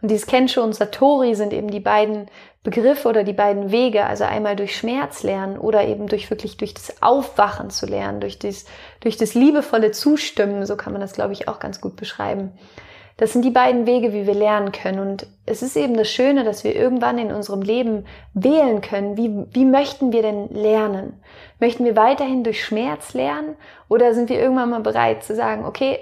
Und 0.01 0.10
dieses 0.12 0.27
Kensho 0.27 0.62
und 0.62 0.74
Satori 0.74 1.36
sind 1.36 1.51
eben 1.51 1.70
die 1.70 1.82
beiden 1.82 2.27
Begriffe 2.63 3.08
oder 3.08 3.24
die 3.24 3.34
beiden 3.34 3.72
Wege, 3.72 4.06
also 4.06 4.24
einmal 4.24 4.56
durch 4.56 4.75
Schmerz 4.75 5.24
lernen 5.24 5.58
oder 5.58 5.86
eben 5.86 6.08
durch 6.08 6.29
wirklich 6.29 6.58
durch 6.58 6.74
das 6.74 7.01
Aufwachen 7.01 7.70
zu 7.70 7.86
lernen, 7.86 8.20
durch 8.20 8.38
das, 8.38 8.65
durch 9.00 9.18
das 9.18 9.34
liebevolle 9.34 9.91
Zustimmen, 9.91 10.65
so 10.65 10.75
kann 10.75 10.94
man 10.94 11.01
das, 11.01 11.13
glaube 11.13 11.34
ich, 11.34 11.48
auch 11.48 11.60
ganz 11.60 11.82
gut 11.82 11.96
beschreiben. 11.96 12.51
Das 13.19 13.33
sind 13.33 13.43
die 13.43 13.51
beiden 13.51 13.85
Wege, 13.85 14.13
wie 14.13 14.25
wir 14.25 14.33
lernen 14.33 14.71
können. 14.71 14.99
Und 14.99 15.27
es 15.45 15.61
ist 15.61 15.75
eben 15.75 15.97
das 15.97 16.09
Schöne, 16.09 16.45
dass 16.45 16.63
wir 16.63 16.73
irgendwann 16.73 17.17
in 17.17 17.33
unserem 17.33 17.61
Leben 17.61 18.05
wählen 18.33 18.79
können, 18.79 19.17
wie, 19.17 19.29
wie 19.51 19.65
möchten 19.65 20.13
wir 20.13 20.21
denn 20.21 20.47
lernen? 20.53 21.21
Möchten 21.59 21.83
wir 21.83 21.97
weiterhin 21.97 22.45
durch 22.45 22.63
Schmerz 22.63 23.13
lernen 23.13 23.57
oder 23.89 24.13
sind 24.13 24.29
wir 24.29 24.39
irgendwann 24.39 24.69
mal 24.69 24.79
bereit 24.79 25.21
zu 25.25 25.35
sagen, 25.35 25.65
okay, 25.65 25.99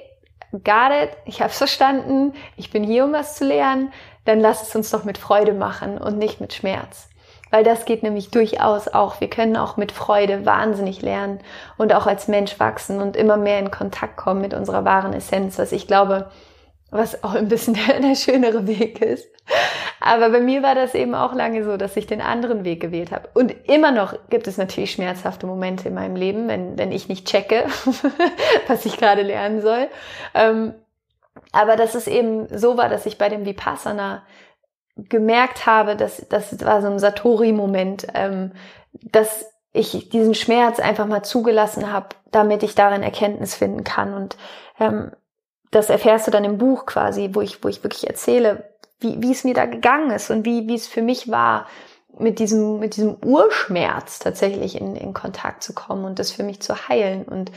got 0.51 0.91
it, 0.91 1.09
ich 1.25 1.41
habe 1.41 1.50
es 1.50 1.57
verstanden, 1.57 2.33
ich 2.55 2.69
bin 2.69 2.83
hier, 2.83 3.03
um 3.03 3.13
was 3.13 3.36
zu 3.36 3.45
lernen, 3.45 3.91
dann 4.25 4.39
lass 4.39 4.62
es 4.62 4.75
uns 4.75 4.91
doch 4.91 5.03
mit 5.03 5.17
Freude 5.17 5.53
machen 5.53 5.97
und 5.97 6.19
nicht 6.19 6.39
mit 6.39 6.53
Schmerz. 6.53 7.09
Weil 7.50 7.63
das 7.63 7.86
geht 7.86 8.03
nämlich 8.03 8.29
durchaus 8.29 8.89
auch. 8.89 9.19
Wir 9.21 9.29
können 9.29 9.57
auch 9.57 9.75
mit 9.75 9.91
Freude 9.91 10.45
wahnsinnig 10.45 11.01
lernen 11.01 11.39
und 11.79 11.95
auch 11.95 12.05
als 12.05 12.27
Mensch 12.27 12.59
wachsen 12.59 13.01
und 13.01 13.15
immer 13.15 13.38
mehr 13.38 13.57
in 13.57 13.71
Kontakt 13.71 14.17
kommen 14.17 14.41
mit 14.41 14.53
unserer 14.53 14.86
wahren 14.86 15.13
Essenz, 15.13 15.57
was 15.57 15.71
ich 15.71 15.88
glaube, 15.88 16.29
was 16.91 17.24
auch 17.24 17.34
ein 17.34 17.48
bisschen 17.48 17.74
der, 17.88 18.00
der 18.00 18.15
schönere 18.15 18.67
Weg 18.67 19.01
ist. 19.01 19.27
Aber 20.00 20.29
bei 20.29 20.39
mir 20.39 20.63
war 20.63 20.75
das 20.75 20.94
eben 20.94 21.15
auch 21.15 21.34
lange 21.34 21.63
so, 21.63 21.77
dass 21.77 21.98
ich 21.98 22.08
den 22.08 22.22
anderen 22.22 22.63
Weg 22.63 22.82
gewählt 22.82 23.12
habe. 23.12 23.29
Und 23.34 23.53
immer 23.67 23.91
noch 23.91 24.15
gibt 24.29 24.48
es 24.48 24.58
natürlich 24.58 24.91
schmerzhafte 24.91 25.48
Momente 25.48 25.89
in 25.89 25.96
meinem 25.96 26.15
Leben, 26.15 26.48
wenn, 26.48 26.77
wenn 26.77 26.91
ich 26.91 27.10
nicht 27.10 27.27
checke, 27.27 27.65
was 28.67 28.86
ich 28.86 28.98
gerade 28.98 29.22
lernen 29.22 29.62
soll. 29.62 29.88
Ähm, 30.34 30.74
aber 31.51 31.75
dass 31.75 31.96
es 31.96 32.08
eben 32.08 32.48
so 32.56 32.77
war, 32.77 32.89
dass 32.89 33.06
ich 33.06 33.17
bei 33.17 33.29
dem 33.29 33.46
Vipassana 33.46 34.24
gemerkt 34.96 35.65
habe, 35.65 35.96
dass 35.96 36.27
das 36.27 36.63
war 36.65 36.82
so 36.82 36.88
ein 36.88 37.00
Satori-Moment, 37.00 38.08
ähm, 38.13 38.51
dass 38.94 39.46
ich 39.74 40.10
diesen 40.10 40.34
Schmerz 40.34 40.79
einfach 40.79 41.06
mal 41.06 41.24
zugelassen 41.24 41.91
habe, 41.91 42.10
damit 42.32 42.63
ich 42.63 42.75
darin 42.75 43.03
Erkenntnis 43.03 43.56
finden 43.56 43.84
kann. 43.84 44.13
Und 44.13 44.38
ähm, 44.79 45.12
das 45.71 45.89
erfährst 45.89 46.27
du 46.27 46.31
dann 46.31 46.45
im 46.45 46.57
Buch 46.57 46.86
quasi, 46.86 47.29
wo 47.33 47.41
ich, 47.41 47.63
wo 47.63 47.67
ich 47.67 47.83
wirklich 47.83 48.07
erzähle, 48.07 48.69
wie, 49.00 49.21
wie 49.21 49.31
es 49.31 49.43
mir 49.43 49.53
da 49.53 49.65
gegangen 49.65 50.12
ist 50.12 50.29
und 50.31 50.45
wie, 50.45 50.67
wie 50.67 50.75
es 50.75 50.88
für 50.88 51.01
mich 51.01 51.29
war, 51.29 51.67
mit 52.19 52.39
diesem, 52.39 52.79
mit 52.79 52.95
diesem 52.95 53.17
Urschmerz 53.24 54.19
tatsächlich 54.19 54.79
in, 54.79 54.95
in 54.95 55.13
Kontakt 55.13 55.63
zu 55.63 55.74
kommen 55.74 56.05
und 56.05 56.19
das 56.19 56.31
für 56.31 56.43
mich 56.43 56.62
zu 56.62 56.88
heilen 56.88 57.24
und 57.25 57.51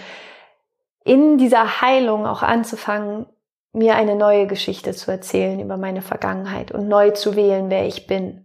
in 1.05 1.39
dieser 1.39 1.81
Heilung 1.81 2.27
auch 2.27 2.43
anzufangen, 2.43 3.27
mir 3.73 3.95
eine 3.95 4.17
neue 4.17 4.47
Geschichte 4.47 4.93
zu 4.93 5.11
erzählen 5.11 5.61
über 5.61 5.77
meine 5.77 6.03
Vergangenheit 6.03 6.73
und 6.73 6.89
neu 6.89 7.13
zu 7.13 7.37
wählen, 7.37 7.71
wer 7.71 7.87
ich 7.87 8.07
bin. 8.07 8.45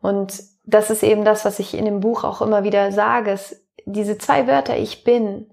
Und 0.00 0.42
das 0.64 0.90
ist 0.90 1.02
eben 1.02 1.24
das, 1.24 1.44
was 1.44 1.58
ich 1.58 1.74
in 1.74 1.84
dem 1.84 2.00
Buch 2.00 2.24
auch 2.24 2.40
immer 2.40 2.62
wieder 2.62 2.92
sage. 2.92 3.32
Es, 3.32 3.66
diese 3.84 4.16
zwei 4.16 4.46
Wörter, 4.46 4.76
ich 4.76 5.04
bin, 5.04 5.50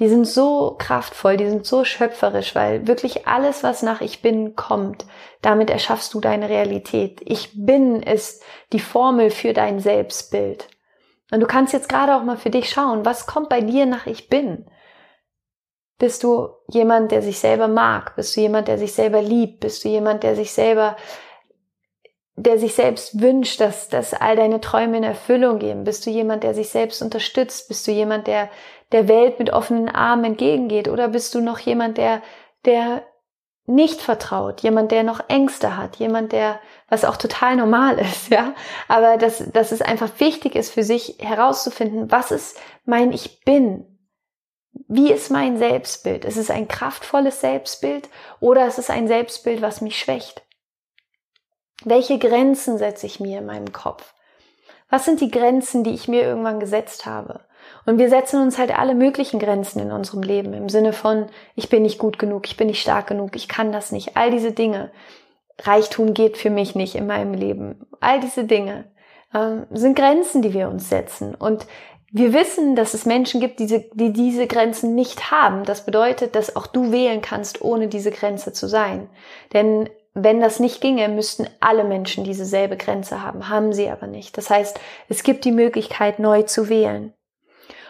die 0.00 0.08
sind 0.08 0.26
so 0.26 0.76
kraftvoll, 0.78 1.36
die 1.36 1.48
sind 1.48 1.66
so 1.66 1.84
schöpferisch, 1.84 2.54
weil 2.54 2.86
wirklich 2.86 3.26
alles, 3.26 3.62
was 3.62 3.82
nach 3.82 4.00
Ich 4.00 4.22
bin 4.22 4.56
kommt, 4.56 5.06
damit 5.42 5.70
erschaffst 5.70 6.14
du 6.14 6.20
deine 6.20 6.48
Realität. 6.48 7.20
Ich 7.24 7.50
bin 7.54 8.02
ist 8.02 8.42
die 8.72 8.80
Formel 8.80 9.30
für 9.30 9.52
dein 9.52 9.80
Selbstbild. 9.80 10.68
Und 11.30 11.40
du 11.40 11.46
kannst 11.46 11.72
jetzt 11.72 11.88
gerade 11.88 12.16
auch 12.16 12.24
mal 12.24 12.36
für 12.36 12.50
dich 12.50 12.70
schauen, 12.70 13.04
was 13.04 13.26
kommt 13.26 13.48
bei 13.48 13.60
dir 13.60 13.86
nach 13.86 14.06
Ich 14.06 14.28
bin? 14.28 14.66
Bist 15.98 16.24
du 16.24 16.48
jemand, 16.68 17.12
der 17.12 17.22
sich 17.22 17.38
selber 17.38 17.68
mag? 17.68 18.16
Bist 18.16 18.36
du 18.36 18.40
jemand, 18.40 18.68
der 18.68 18.78
sich 18.78 18.92
selber 18.92 19.22
liebt? 19.22 19.60
Bist 19.60 19.84
du 19.84 19.88
jemand, 19.88 20.24
der 20.24 20.34
sich 20.34 20.52
selber, 20.52 20.96
der 22.34 22.58
sich 22.58 22.74
selbst 22.74 23.20
wünscht, 23.20 23.60
dass, 23.60 23.88
dass 23.88 24.12
all 24.12 24.34
deine 24.36 24.60
Träume 24.60 24.96
in 24.96 25.04
Erfüllung 25.04 25.58
gehen? 25.58 25.84
Bist 25.84 26.04
du 26.04 26.10
jemand, 26.10 26.42
der 26.42 26.54
sich 26.54 26.70
selbst 26.70 27.02
unterstützt? 27.02 27.68
Bist 27.68 27.86
du 27.86 27.92
jemand, 27.92 28.26
der 28.26 28.50
der 28.92 29.08
Welt 29.08 29.38
mit 29.38 29.52
offenen 29.52 29.88
Armen 29.88 30.24
entgegengeht? 30.24 30.88
Oder 30.88 31.08
bist 31.08 31.34
du 31.34 31.40
noch 31.40 31.58
jemand, 31.58 31.98
der, 31.98 32.22
der 32.64 33.04
nicht 33.66 34.00
vertraut, 34.00 34.60
jemand, 34.60 34.90
der 34.90 35.02
noch 35.02 35.28
Ängste 35.28 35.76
hat, 35.76 35.96
jemand, 35.96 36.32
der, 36.32 36.60
was 36.88 37.04
auch 37.04 37.16
total 37.16 37.56
normal 37.56 37.98
ist, 38.00 38.28
ja, 38.30 38.54
aber 38.88 39.16
dass, 39.16 39.50
dass 39.52 39.72
es 39.72 39.82
einfach 39.82 40.10
wichtig 40.18 40.54
ist 40.54 40.72
für 40.72 40.82
sich 40.82 41.16
herauszufinden, 41.20 42.10
was 42.10 42.30
ist 42.30 42.58
mein 42.84 43.12
Ich 43.12 43.44
bin, 43.44 43.86
wie 44.88 45.12
ist 45.12 45.30
mein 45.30 45.58
Selbstbild? 45.58 46.24
Ist 46.24 46.38
es 46.38 46.50
ein 46.50 46.66
kraftvolles 46.66 47.40
Selbstbild 47.40 48.08
oder 48.40 48.66
ist 48.66 48.78
es 48.78 48.90
ein 48.90 49.06
Selbstbild, 49.06 49.62
was 49.62 49.80
mich 49.80 49.98
schwächt? 49.98 50.42
Welche 51.84 52.18
Grenzen 52.18 52.78
setze 52.78 53.06
ich 53.06 53.20
mir 53.20 53.38
in 53.38 53.46
meinem 53.46 53.72
Kopf? 53.72 54.14
Was 54.88 55.04
sind 55.04 55.20
die 55.20 55.30
Grenzen, 55.30 55.84
die 55.84 55.94
ich 55.94 56.08
mir 56.08 56.22
irgendwann 56.22 56.60
gesetzt 56.60 57.06
habe? 57.06 57.44
Und 57.84 57.98
wir 57.98 58.08
setzen 58.08 58.40
uns 58.40 58.58
halt 58.58 58.76
alle 58.76 58.94
möglichen 58.94 59.38
Grenzen 59.38 59.80
in 59.80 59.90
unserem 59.90 60.22
Leben 60.22 60.54
im 60.54 60.68
Sinne 60.68 60.92
von, 60.92 61.26
ich 61.54 61.68
bin 61.68 61.82
nicht 61.82 61.98
gut 61.98 62.18
genug, 62.18 62.46
ich 62.46 62.56
bin 62.56 62.68
nicht 62.68 62.80
stark 62.80 63.08
genug, 63.08 63.34
ich 63.34 63.48
kann 63.48 63.72
das 63.72 63.92
nicht. 63.92 64.16
All 64.16 64.30
diese 64.30 64.52
Dinge. 64.52 64.90
Reichtum 65.60 66.14
geht 66.14 66.38
für 66.38 66.50
mich 66.50 66.74
nicht 66.74 66.94
in 66.94 67.06
meinem 67.06 67.34
Leben. 67.34 67.86
All 68.00 68.20
diese 68.20 68.44
Dinge 68.44 68.84
ähm, 69.34 69.66
sind 69.70 69.96
Grenzen, 69.96 70.42
die 70.42 70.54
wir 70.54 70.68
uns 70.68 70.88
setzen. 70.88 71.34
Und 71.34 71.66
wir 72.10 72.32
wissen, 72.32 72.76
dass 72.76 72.94
es 72.94 73.06
Menschen 73.06 73.40
gibt, 73.40 73.58
die, 73.58 73.90
die 73.94 74.12
diese 74.12 74.46
Grenzen 74.46 74.94
nicht 74.94 75.30
haben. 75.30 75.64
Das 75.64 75.84
bedeutet, 75.84 76.34
dass 76.34 76.56
auch 76.56 76.66
du 76.66 76.92
wählen 76.92 77.22
kannst, 77.22 77.62
ohne 77.62 77.88
diese 77.88 78.10
Grenze 78.10 78.52
zu 78.52 78.68
sein. 78.68 79.08
Denn 79.52 79.88
wenn 80.14 80.40
das 80.40 80.60
nicht 80.60 80.82
ginge, 80.82 81.08
müssten 81.08 81.46
alle 81.60 81.84
Menschen 81.84 82.24
dieselbe 82.24 82.76
Grenze 82.76 83.22
haben, 83.22 83.48
haben 83.48 83.72
sie 83.72 83.88
aber 83.88 84.06
nicht. 84.06 84.36
Das 84.36 84.50
heißt, 84.50 84.78
es 85.08 85.22
gibt 85.22 85.44
die 85.46 85.52
Möglichkeit, 85.52 86.18
neu 86.18 86.42
zu 86.42 86.68
wählen. 86.68 87.14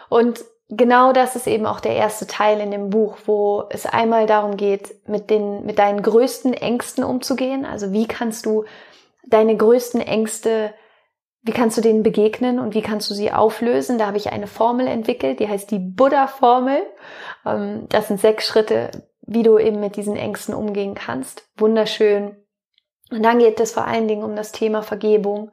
Und 0.09 0.43
genau 0.69 1.13
das 1.13 1.35
ist 1.35 1.47
eben 1.47 1.65
auch 1.65 1.79
der 1.79 1.95
erste 1.95 2.27
Teil 2.27 2.59
in 2.59 2.71
dem 2.71 2.89
Buch, 2.89 3.17
wo 3.25 3.65
es 3.69 3.85
einmal 3.85 4.25
darum 4.25 4.57
geht, 4.57 5.07
mit 5.07 5.29
den, 5.29 5.65
mit 5.65 5.79
deinen 5.79 6.01
größten 6.01 6.53
Ängsten 6.53 7.03
umzugehen. 7.03 7.65
Also 7.65 7.91
wie 7.91 8.07
kannst 8.07 8.45
du 8.45 8.65
deine 9.27 9.55
größten 9.55 10.01
Ängste 10.01 10.73
wie 11.43 11.51
kannst 11.51 11.77
du 11.77 11.81
denen 11.81 12.03
begegnen 12.03 12.57
und 12.57 12.73
wie 12.73 12.81
kannst 12.81 13.09
du 13.09 13.13
sie 13.13 13.31
auflösen? 13.31 13.97
Da 13.97 14.07
habe 14.07 14.17
ich 14.17 14.31
eine 14.31 14.47
Formel 14.47 14.87
entwickelt, 14.87 15.41
die 15.41 15.49
heißt 15.49 15.69
die 15.71 15.79
Buddha-Formel. 15.79 16.81
Ähm, 17.45 17.85
das 17.89 18.07
sind 18.07 18.21
sechs 18.21 18.47
Schritte, 18.47 18.91
wie 19.21 19.43
du 19.43 19.59
eben 19.59 19.81
mit 19.81 19.97
diesen 19.97 20.15
Ängsten 20.15 20.55
umgehen 20.55 20.95
kannst. 20.95 21.49
Wunderschön. 21.57 22.37
Und 23.11 23.23
dann 23.23 23.39
geht 23.39 23.59
es 23.59 23.73
vor 23.73 23.85
allen 23.85 24.07
Dingen 24.07 24.23
um 24.23 24.37
das 24.37 24.53
Thema 24.53 24.83
Vergebung 24.83 25.51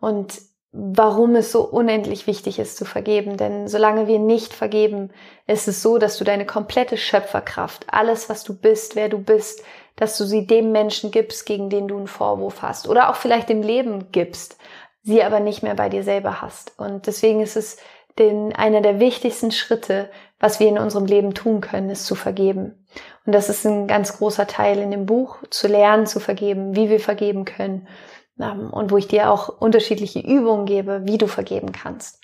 und 0.00 0.40
warum 0.76 1.34
es 1.36 1.52
so 1.52 1.62
unendlich 1.62 2.26
wichtig 2.26 2.58
ist 2.58 2.76
zu 2.76 2.84
vergeben. 2.84 3.36
Denn 3.36 3.66
solange 3.68 4.06
wir 4.06 4.18
nicht 4.18 4.52
vergeben, 4.52 5.10
ist 5.46 5.68
es 5.68 5.82
so, 5.82 5.98
dass 5.98 6.18
du 6.18 6.24
deine 6.24 6.46
komplette 6.46 6.96
Schöpferkraft, 6.96 7.86
alles, 7.90 8.28
was 8.28 8.44
du 8.44 8.54
bist, 8.54 8.96
wer 8.96 9.08
du 9.08 9.18
bist, 9.18 9.62
dass 9.96 10.18
du 10.18 10.24
sie 10.24 10.46
dem 10.46 10.72
Menschen 10.72 11.10
gibst, 11.10 11.46
gegen 11.46 11.70
den 11.70 11.88
du 11.88 11.96
einen 11.96 12.08
Vorwurf 12.08 12.60
hast 12.60 12.88
oder 12.88 13.08
auch 13.08 13.16
vielleicht 13.16 13.48
dem 13.48 13.62
Leben 13.62 14.12
gibst 14.12 14.56
sie 15.06 15.22
aber 15.22 15.38
nicht 15.38 15.62
mehr 15.62 15.74
bei 15.74 15.88
dir 15.88 16.02
selber 16.02 16.42
hast. 16.42 16.72
Und 16.78 17.06
deswegen 17.06 17.40
ist 17.40 17.56
es 17.56 17.76
den, 18.18 18.54
einer 18.54 18.80
der 18.80 18.98
wichtigsten 18.98 19.52
Schritte, 19.52 20.10
was 20.40 20.58
wir 20.58 20.68
in 20.68 20.78
unserem 20.78 21.06
Leben 21.06 21.32
tun 21.32 21.60
können, 21.60 21.90
ist 21.90 22.06
zu 22.06 22.16
vergeben. 22.16 22.86
Und 23.24 23.32
das 23.32 23.48
ist 23.48 23.64
ein 23.64 23.86
ganz 23.86 24.18
großer 24.18 24.48
Teil 24.48 24.78
in 24.78 24.90
dem 24.90 25.06
Buch, 25.06 25.38
zu 25.50 25.68
lernen, 25.68 26.06
zu 26.06 26.18
vergeben, 26.18 26.74
wie 26.74 26.90
wir 26.90 26.98
vergeben 26.98 27.44
können. 27.44 27.86
Ähm, 28.40 28.70
und 28.70 28.90
wo 28.90 28.96
ich 28.96 29.08
dir 29.08 29.30
auch 29.30 29.48
unterschiedliche 29.60 30.20
Übungen 30.20 30.66
gebe, 30.66 31.02
wie 31.04 31.18
du 31.18 31.26
vergeben 31.26 31.72
kannst. 31.72 32.20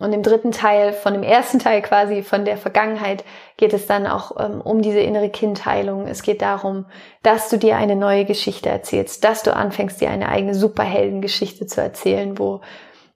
Und 0.00 0.12
im 0.12 0.22
dritten 0.22 0.52
Teil, 0.52 0.92
von 0.92 1.12
dem 1.12 1.24
ersten 1.24 1.58
Teil 1.58 1.82
quasi 1.82 2.22
von 2.22 2.44
der 2.44 2.56
Vergangenheit, 2.56 3.24
geht 3.56 3.72
es 3.72 3.86
dann 3.86 4.06
auch 4.06 4.32
ähm, 4.38 4.60
um 4.60 4.80
diese 4.80 5.00
innere 5.00 5.28
Kindheilung. 5.28 6.06
Es 6.06 6.22
geht 6.22 6.40
darum, 6.40 6.86
dass 7.24 7.48
du 7.48 7.56
dir 7.58 7.76
eine 7.76 7.96
neue 7.96 8.24
Geschichte 8.24 8.68
erzählst, 8.68 9.24
dass 9.24 9.42
du 9.42 9.54
anfängst, 9.54 10.00
dir 10.00 10.10
eine 10.10 10.28
eigene 10.28 10.54
Superheldengeschichte 10.54 11.66
zu 11.66 11.80
erzählen, 11.80 12.38
wo 12.38 12.60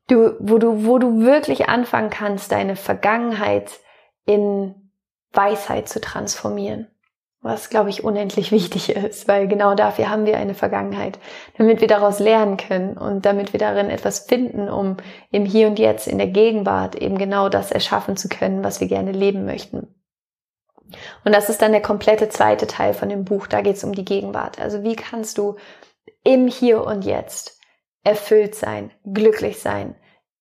du, 0.09 0.35
wo 0.41 0.59
du, 0.59 0.85
wo 0.85 0.99
du 0.99 1.21
wirklich 1.21 1.69
anfangen 1.69 2.11
kannst, 2.11 2.51
deine 2.51 2.75
Vergangenheit 2.75 3.79
in 4.27 4.91
Weisheit 5.33 5.89
zu 5.89 6.01
transformieren 6.01 6.92
was, 7.43 7.71
glaube 7.71 7.91
ich, 7.91 8.05
unendlich 8.05 8.53
wichtig 8.53 8.91
ist, 8.97 9.29
weil 9.29 9.49
genau 9.49 9.75
dafür 9.75 10.09
haben 10.09 10.27
wir 10.27 10.39
eine 10.39 10.55
Vergangenheit, 10.55 11.19
damit 11.59 11.81
wir 11.81 11.89
daraus 11.89 12.19
lernen 12.19 12.57
können 12.57 12.97
und 12.97 13.27
damit 13.27 13.53
wir 13.53 13.61
darin 13.61 13.91
etwas 13.91 14.21
finden, 14.21 14.69
um 14.69 14.97
im 15.31 15.45
Hier 15.45 15.67
und 15.67 15.79
Jetzt, 15.79 16.07
in 16.07 16.19
der 16.19 16.29
Gegenwart 16.29 16.95
eben 16.95 17.19
genau 17.19 17.49
das 17.49 17.71
erschaffen 17.71 18.17
zu 18.17 18.29
können, 18.29 18.65
was 18.65 18.81
wir 18.81 18.89
gerne 18.89 19.13
leben 19.13 19.45
möchten. 19.45 19.95
Und 21.25 21.35
das 21.35 21.49
ist 21.49 21.63
dann 21.63 21.73
der 21.73 21.83
komplette 21.83 22.29
zweite 22.29 22.67
Teil 22.67 22.95
von 22.95 23.09
dem 23.09 23.25
Buch. 23.25 23.47
Da 23.47 23.63
geht 23.63 23.77
es 23.77 23.85
um 23.85 23.95
die 23.95 24.05
Gegenwart. 24.05 24.61
Also 24.61 24.83
wie 24.83 24.95
kannst 24.95 25.39
du 25.39 25.57
im 26.23 26.49
Hier 26.49 26.85
und 26.85 27.05
Jetzt 27.05 27.59
erfüllt 28.05 28.55
sein, 28.55 28.91
glücklich 29.05 29.61
sein, 29.61 29.95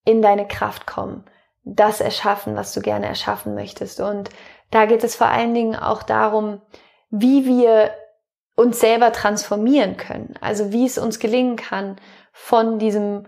in 0.03 0.21
deine 0.21 0.47
Kraft 0.47 0.87
kommen, 0.87 1.25
das 1.63 2.01
erschaffen, 2.01 2.55
was 2.55 2.73
du 2.73 2.81
gerne 2.81 3.05
erschaffen 3.05 3.53
möchtest. 3.53 3.99
Und 3.99 4.29
da 4.71 4.85
geht 4.85 5.03
es 5.03 5.15
vor 5.15 5.27
allen 5.27 5.53
Dingen 5.53 5.75
auch 5.75 6.03
darum, 6.03 6.61
wie 7.11 7.45
wir 7.45 7.91
uns 8.55 8.79
selber 8.79 9.11
transformieren 9.11 9.97
können. 9.97 10.35
Also 10.41 10.71
wie 10.71 10.85
es 10.85 10.97
uns 10.97 11.19
gelingen 11.19 11.55
kann, 11.55 11.97
von 12.31 12.79
diesem, 12.79 13.27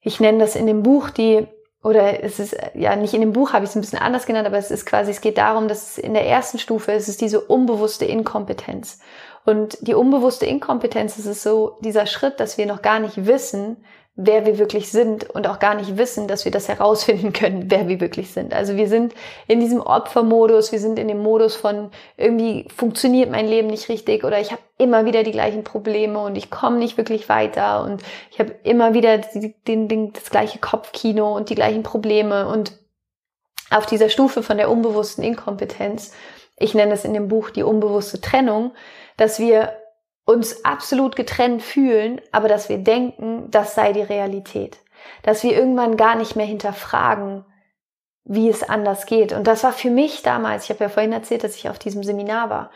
ich 0.00 0.20
nenne 0.20 0.38
das 0.38 0.56
in 0.56 0.66
dem 0.66 0.82
Buch 0.82 1.10
die 1.10 1.46
oder 1.82 2.24
es 2.24 2.40
ist 2.40 2.56
ja 2.74 2.96
nicht 2.96 3.14
in 3.14 3.20
dem 3.20 3.32
Buch 3.32 3.52
habe 3.52 3.64
ich 3.64 3.70
es 3.70 3.76
ein 3.76 3.80
bisschen 3.80 4.00
anders 4.00 4.26
genannt, 4.26 4.46
aber 4.46 4.58
es 4.58 4.72
ist 4.72 4.86
quasi, 4.86 5.12
es 5.12 5.20
geht 5.20 5.38
darum, 5.38 5.68
dass 5.68 5.98
in 5.98 6.14
der 6.14 6.26
ersten 6.26 6.58
Stufe 6.58 6.90
es 6.92 7.08
ist 7.08 7.20
diese 7.20 7.40
unbewusste 7.40 8.04
Inkompetenz. 8.04 8.98
Und 9.44 9.78
die 9.86 9.94
unbewusste 9.94 10.46
Inkompetenz 10.46 11.16
ist 11.16 11.26
es 11.26 11.44
so 11.44 11.78
dieser 11.82 12.06
Schritt, 12.06 12.40
dass 12.40 12.58
wir 12.58 12.66
noch 12.66 12.82
gar 12.82 12.98
nicht 12.98 13.26
wissen, 13.26 13.84
wer 14.18 14.46
wir 14.46 14.58
wirklich 14.58 14.90
sind 14.90 15.28
und 15.28 15.46
auch 15.46 15.58
gar 15.58 15.74
nicht 15.74 15.98
wissen, 15.98 16.26
dass 16.26 16.46
wir 16.46 16.52
das 16.52 16.68
herausfinden 16.68 17.34
können, 17.34 17.70
wer 17.70 17.86
wir 17.86 18.00
wirklich 18.00 18.30
sind. 18.30 18.54
Also 18.54 18.76
wir 18.76 18.88
sind 18.88 19.14
in 19.46 19.60
diesem 19.60 19.80
Opfermodus, 19.80 20.72
wir 20.72 20.80
sind 20.80 20.98
in 20.98 21.08
dem 21.08 21.22
Modus 21.22 21.54
von 21.54 21.90
irgendwie 22.16 22.66
funktioniert 22.74 23.30
mein 23.30 23.46
Leben 23.46 23.68
nicht 23.68 23.90
richtig 23.90 24.24
oder 24.24 24.40
ich 24.40 24.52
habe 24.52 24.62
immer 24.78 25.04
wieder 25.04 25.22
die 25.22 25.32
gleichen 25.32 25.64
Probleme 25.64 26.18
und 26.18 26.36
ich 26.36 26.50
komme 26.50 26.78
nicht 26.78 26.96
wirklich 26.96 27.28
weiter 27.28 27.84
und 27.84 28.02
ich 28.30 28.40
habe 28.40 28.54
immer 28.62 28.94
wieder 28.94 29.18
den, 29.18 29.88
den, 29.88 30.12
das 30.14 30.30
gleiche 30.30 30.58
Kopfkino 30.58 31.36
und 31.36 31.50
die 31.50 31.54
gleichen 31.54 31.82
Probleme 31.82 32.48
und 32.48 32.72
auf 33.70 33.84
dieser 33.84 34.08
Stufe 34.08 34.42
von 34.42 34.56
der 34.56 34.70
unbewussten 34.70 35.24
Inkompetenz, 35.24 36.12
ich 36.56 36.74
nenne 36.74 36.94
es 36.94 37.04
in 37.04 37.12
dem 37.12 37.28
Buch 37.28 37.50
die 37.50 37.64
unbewusste 37.64 38.20
Trennung, 38.20 38.72
dass 39.18 39.38
wir 39.38 39.72
uns 40.26 40.64
absolut 40.64 41.16
getrennt 41.16 41.62
fühlen, 41.62 42.20
aber 42.32 42.48
dass 42.48 42.68
wir 42.68 42.78
denken, 42.78 43.50
das 43.50 43.74
sei 43.74 43.92
die 43.92 44.02
Realität. 44.02 44.78
Dass 45.22 45.42
wir 45.42 45.56
irgendwann 45.56 45.96
gar 45.96 46.16
nicht 46.16 46.36
mehr 46.36 46.46
hinterfragen, 46.46 47.46
wie 48.24 48.48
es 48.48 48.68
anders 48.68 49.06
geht. 49.06 49.32
Und 49.32 49.46
das 49.46 49.62
war 49.62 49.72
für 49.72 49.90
mich 49.90 50.22
damals, 50.22 50.64
ich 50.64 50.70
habe 50.70 50.84
ja 50.84 50.90
vorhin 50.90 51.12
erzählt, 51.12 51.44
dass 51.44 51.54
ich 51.54 51.70
auf 51.70 51.78
diesem 51.78 52.02
Seminar 52.02 52.50
war, 52.50 52.70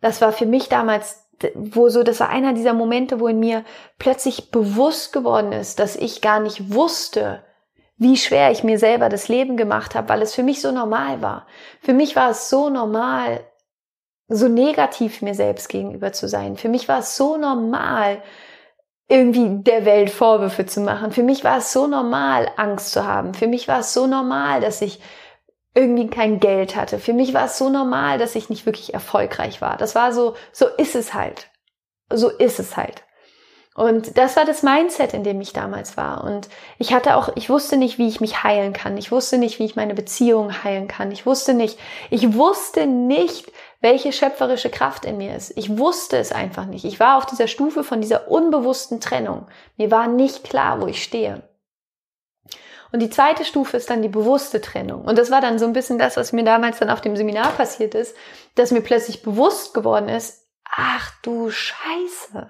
das 0.00 0.20
war 0.20 0.32
für 0.32 0.46
mich 0.46 0.68
damals, 0.68 1.24
wo 1.54 1.88
so, 1.88 2.02
das 2.02 2.18
war 2.18 2.28
einer 2.28 2.54
dieser 2.54 2.74
Momente, 2.74 3.20
wo 3.20 3.28
in 3.28 3.38
mir 3.38 3.64
plötzlich 3.98 4.50
bewusst 4.50 5.12
geworden 5.12 5.52
ist, 5.52 5.78
dass 5.78 5.94
ich 5.94 6.20
gar 6.20 6.40
nicht 6.40 6.74
wusste, 6.74 7.44
wie 7.98 8.16
schwer 8.16 8.50
ich 8.50 8.64
mir 8.64 8.78
selber 8.78 9.08
das 9.08 9.28
Leben 9.28 9.56
gemacht 9.56 9.94
habe, 9.94 10.08
weil 10.08 10.22
es 10.22 10.34
für 10.34 10.42
mich 10.42 10.60
so 10.60 10.72
normal 10.72 11.22
war. 11.22 11.46
Für 11.80 11.94
mich 11.94 12.16
war 12.16 12.30
es 12.30 12.50
so 12.50 12.68
normal, 12.68 13.40
so 14.28 14.48
negativ 14.48 15.22
mir 15.22 15.34
selbst 15.34 15.68
gegenüber 15.68 16.12
zu 16.12 16.28
sein. 16.28 16.56
Für 16.56 16.68
mich 16.68 16.88
war 16.88 17.00
es 17.00 17.16
so 17.16 17.36
normal, 17.36 18.22
irgendwie 19.08 19.62
der 19.62 19.84
Welt 19.84 20.10
Vorwürfe 20.10 20.66
zu 20.66 20.80
machen. 20.80 21.12
Für 21.12 21.22
mich 21.22 21.44
war 21.44 21.58
es 21.58 21.72
so 21.72 21.86
normal, 21.86 22.50
Angst 22.56 22.90
zu 22.90 23.06
haben. 23.06 23.34
Für 23.34 23.46
mich 23.46 23.68
war 23.68 23.80
es 23.80 23.92
so 23.94 24.06
normal, 24.06 24.60
dass 24.60 24.82
ich 24.82 25.00
irgendwie 25.74 26.08
kein 26.08 26.40
Geld 26.40 26.74
hatte. 26.74 26.98
Für 26.98 27.12
mich 27.12 27.34
war 27.34 27.44
es 27.44 27.58
so 27.58 27.68
normal, 27.68 28.18
dass 28.18 28.34
ich 28.34 28.50
nicht 28.50 28.66
wirklich 28.66 28.94
erfolgreich 28.94 29.60
war. 29.60 29.76
Das 29.76 29.94
war 29.94 30.12
so, 30.12 30.34
so 30.50 30.66
ist 30.66 30.96
es 30.96 31.14
halt. 31.14 31.50
So 32.10 32.30
ist 32.30 32.58
es 32.58 32.76
halt. 32.76 33.04
Und 33.76 34.16
das 34.16 34.36
war 34.36 34.46
das 34.46 34.62
Mindset, 34.62 35.12
in 35.12 35.22
dem 35.22 35.38
ich 35.40 35.52
damals 35.52 35.98
war. 35.98 36.24
Und 36.24 36.48
ich 36.78 36.94
hatte 36.94 37.14
auch, 37.14 37.28
ich 37.34 37.50
wusste 37.50 37.76
nicht, 37.76 37.98
wie 37.98 38.08
ich 38.08 38.22
mich 38.22 38.42
heilen 38.42 38.72
kann. 38.72 38.96
Ich 38.96 39.12
wusste 39.12 39.36
nicht, 39.36 39.58
wie 39.58 39.66
ich 39.66 39.76
meine 39.76 39.92
Beziehung 39.92 40.64
heilen 40.64 40.88
kann. 40.88 41.12
Ich 41.12 41.26
wusste 41.26 41.52
nicht, 41.52 41.78
ich 42.08 42.32
wusste 42.34 42.86
nicht, 42.86 43.52
welche 43.86 44.12
schöpferische 44.12 44.68
Kraft 44.68 45.04
in 45.04 45.16
mir 45.16 45.36
ist. 45.36 45.56
Ich 45.56 45.78
wusste 45.78 46.16
es 46.18 46.32
einfach 46.32 46.66
nicht. 46.66 46.84
Ich 46.84 46.98
war 46.98 47.18
auf 47.18 47.26
dieser 47.26 47.46
Stufe 47.46 47.84
von 47.84 48.00
dieser 48.00 48.28
unbewussten 48.28 49.00
Trennung. 49.00 49.46
Mir 49.76 49.92
war 49.92 50.08
nicht 50.08 50.42
klar, 50.42 50.80
wo 50.80 50.88
ich 50.88 51.04
stehe. 51.04 51.48
Und 52.90 53.00
die 53.00 53.10
zweite 53.10 53.44
Stufe 53.44 53.76
ist 53.76 53.88
dann 53.88 54.02
die 54.02 54.08
bewusste 54.08 54.60
Trennung. 54.60 55.04
Und 55.04 55.16
das 55.16 55.30
war 55.30 55.40
dann 55.40 55.60
so 55.60 55.66
ein 55.66 55.72
bisschen 55.72 55.98
das, 55.98 56.16
was 56.16 56.32
mir 56.32 56.42
damals 56.42 56.80
dann 56.80 56.90
auf 56.90 57.00
dem 57.00 57.14
Seminar 57.14 57.52
passiert 57.52 57.94
ist, 57.94 58.16
dass 58.56 58.72
mir 58.72 58.80
plötzlich 58.80 59.22
bewusst 59.22 59.72
geworden 59.72 60.08
ist, 60.08 60.48
ach 60.64 61.12
du 61.22 61.48
Scheiße 61.50 62.48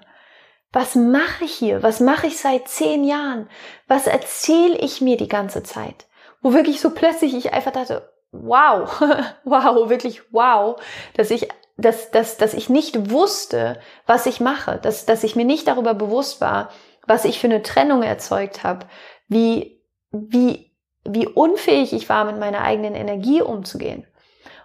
was 0.77 0.95
mache 0.95 1.45
ich 1.45 1.53
hier? 1.53 1.81
Was 1.81 1.99
mache 1.99 2.27
ich 2.27 2.37
seit 2.37 2.67
zehn 2.67 3.03
Jahren? 3.03 3.49
Was 3.87 4.05
erzähle 4.05 4.77
ich 4.77 5.01
mir 5.01 5.17
die 5.17 5.27
ganze 5.27 5.63
Zeit? 5.63 6.05
Wo 6.41 6.53
wirklich 6.53 6.81
so 6.81 6.91
plötzlich 6.91 7.33
ich 7.33 7.53
einfach 7.53 7.71
dachte, 7.71 8.13
wow, 8.31 9.01
wow, 9.43 9.89
wirklich 9.89 10.21
wow, 10.31 10.79
dass 11.15 11.31
ich 11.31 11.47
dass, 11.77 12.09
dass, 12.09 12.37
dass 12.37 12.55
ich 12.55 12.69
nicht 12.69 13.11
wusste, 13.11 13.79
was 14.07 14.25
ich 14.25 14.39
mache, 14.39 14.79
dass, 14.81 15.05
dass 15.05 15.23
ich 15.23 15.35
mir 15.35 15.45
nicht 15.45 15.67
darüber 15.67 15.93
bewusst 15.93 16.41
war, 16.41 16.69
was 17.05 17.23
ich 17.23 17.39
für 17.39 17.47
eine 17.47 17.61
Trennung 17.61 18.01
erzeugt 18.03 18.63
habe, 18.63 18.87
wie, 19.27 19.81
wie, 20.11 20.71
wie 21.03 21.27
unfähig 21.27 21.93
ich 21.93 22.09
war, 22.09 22.25
mit 22.25 22.39
meiner 22.39 22.61
eigenen 22.61 22.95
Energie 22.95 23.41
umzugehen. 23.41 24.07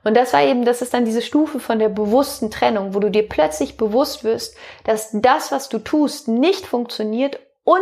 Und 0.04 0.16
das 0.16 0.32
war 0.32 0.42
eben, 0.42 0.64
das 0.64 0.82
ist 0.82 0.94
dann 0.94 1.04
diese 1.04 1.22
Stufe 1.22 1.60
von 1.60 1.78
der 1.78 1.88
bewussten 1.88 2.50
Trennung, 2.50 2.94
wo 2.94 2.98
du 2.98 3.10
dir 3.10 3.28
plötzlich 3.28 3.76
bewusst 3.76 4.24
wirst, 4.24 4.56
dass 4.84 5.10
das, 5.12 5.52
was 5.52 5.68
du 5.68 5.78
tust, 5.78 6.26
nicht 6.26 6.66
funktioniert 6.66 7.38
und 7.62 7.80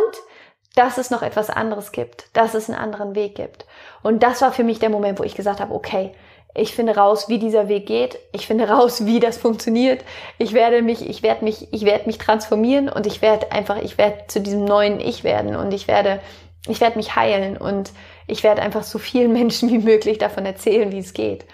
dass 0.75 0.99
es 0.99 1.11
noch 1.11 1.23
etwas 1.23 1.49
anderes 1.51 1.93
gibt, 1.93 2.29
dass 2.35 2.55
es 2.55 2.69
einen 2.69 2.79
anderen 2.79 3.15
Weg 3.15 3.37
gibt. 3.37 3.65
Und 4.03 4.23
das 4.23 4.41
war 4.43 4.53
für 4.53 4.65
mich 4.65 4.79
der 4.79 4.91
Moment, 4.91 5.19
wo 5.19 5.25
ich 5.25 5.35
gesagt 5.35 5.61
habe, 5.61 5.75
okay, 5.75 6.13
ich 6.55 6.75
finde 6.75 6.97
raus, 6.97 7.29
wie 7.29 7.39
dieser 7.39 7.69
Weg 7.69 7.87
geht. 7.87 8.19
Ich 8.33 8.47
finde 8.47 8.69
raus, 8.69 9.07
wie 9.07 9.21
das 9.21 9.39
funktioniert. 9.39 10.05
Ich 10.39 10.53
werde 10.53 10.83
mich, 10.83 11.09
ich 11.09 11.23
werde 11.23 11.45
mich, 11.45 11.73
ich 11.73 11.85
werde 11.85 12.07
mich 12.07 12.19
transformieren 12.19 12.89
und 12.89 13.07
ich 13.07 13.23
werde 13.23 13.53
einfach, 13.53 13.81
ich 13.81 13.99
werde 13.99 14.25
zu 14.27 14.41
diesem 14.41 14.65
neuen 14.65 15.01
Ich 15.01 15.23
werden 15.23 15.55
und 15.55 15.73
ich 15.73 15.87
werde, 15.87 16.21
ich 16.67 16.81
werde 16.81 16.97
mich 16.97 17.15
heilen 17.15 17.57
und 17.57 17.93
ich 18.27 18.43
werde 18.43 18.63
einfach 18.63 18.83
so 18.83 18.99
vielen 18.99 19.33
Menschen 19.35 19.71
wie 19.71 19.79
möglich 19.79 20.19
davon 20.19 20.45
erzählen, 20.45 20.91
wie 20.93 20.99
es 20.99 21.13
geht. 21.13 21.45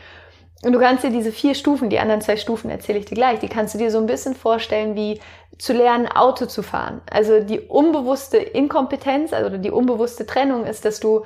Und 0.63 0.73
du 0.73 0.81
kannst 0.81 1.05
dir 1.05 1.11
diese 1.11 1.33
vier 1.33 1.55
Stufen, 1.55 1.91
die 1.91 1.99
anderen 1.99 2.23
zwei 2.23 2.39
Stufen 2.39 2.71
erzähle 2.71 2.99
ich 2.99 3.05
dir 3.05 3.15
gleich, 3.15 3.41
die 3.41 3.49
kannst 3.49 3.75
du 3.75 3.79
dir 3.79 3.91
so 3.91 3.99
ein 3.99 4.07
bisschen 4.07 4.35
vorstellen 4.35 4.97
wie 4.97 5.21
zu 5.59 5.75
lernen, 5.75 6.09
Auto 6.09 6.47
zu 6.47 6.63
fahren. 6.63 7.03
Also 7.11 7.41
die 7.41 7.61
unbewusste 7.61 8.39
Inkompetenz, 8.39 9.35
also 9.35 9.59
die 9.59 9.71
unbewusste 9.71 10.25
Trennung 10.27 10.65
ist, 10.65 10.87
dass 10.87 10.99
du 10.99 11.23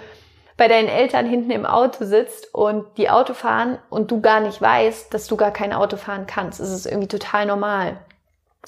bei 0.61 0.69
deinen 0.69 0.89
Eltern 0.89 1.25
hinten 1.25 1.51
im 1.53 1.65
Auto 1.65 2.05
sitzt 2.05 2.55
und 2.55 2.85
die 2.99 3.09
Auto 3.09 3.33
fahren 3.33 3.79
und 3.89 4.11
du 4.11 4.21
gar 4.21 4.41
nicht 4.41 4.61
weißt, 4.61 5.15
dass 5.15 5.27
du 5.27 5.39
gar 5.39 5.53
kein 5.53 5.73
Auto 5.73 5.97
fahren 5.97 6.27
kannst. 6.27 6.61
Es 6.61 6.71
ist 6.71 6.85
irgendwie 6.85 7.09
total 7.09 7.47
normal 7.47 7.97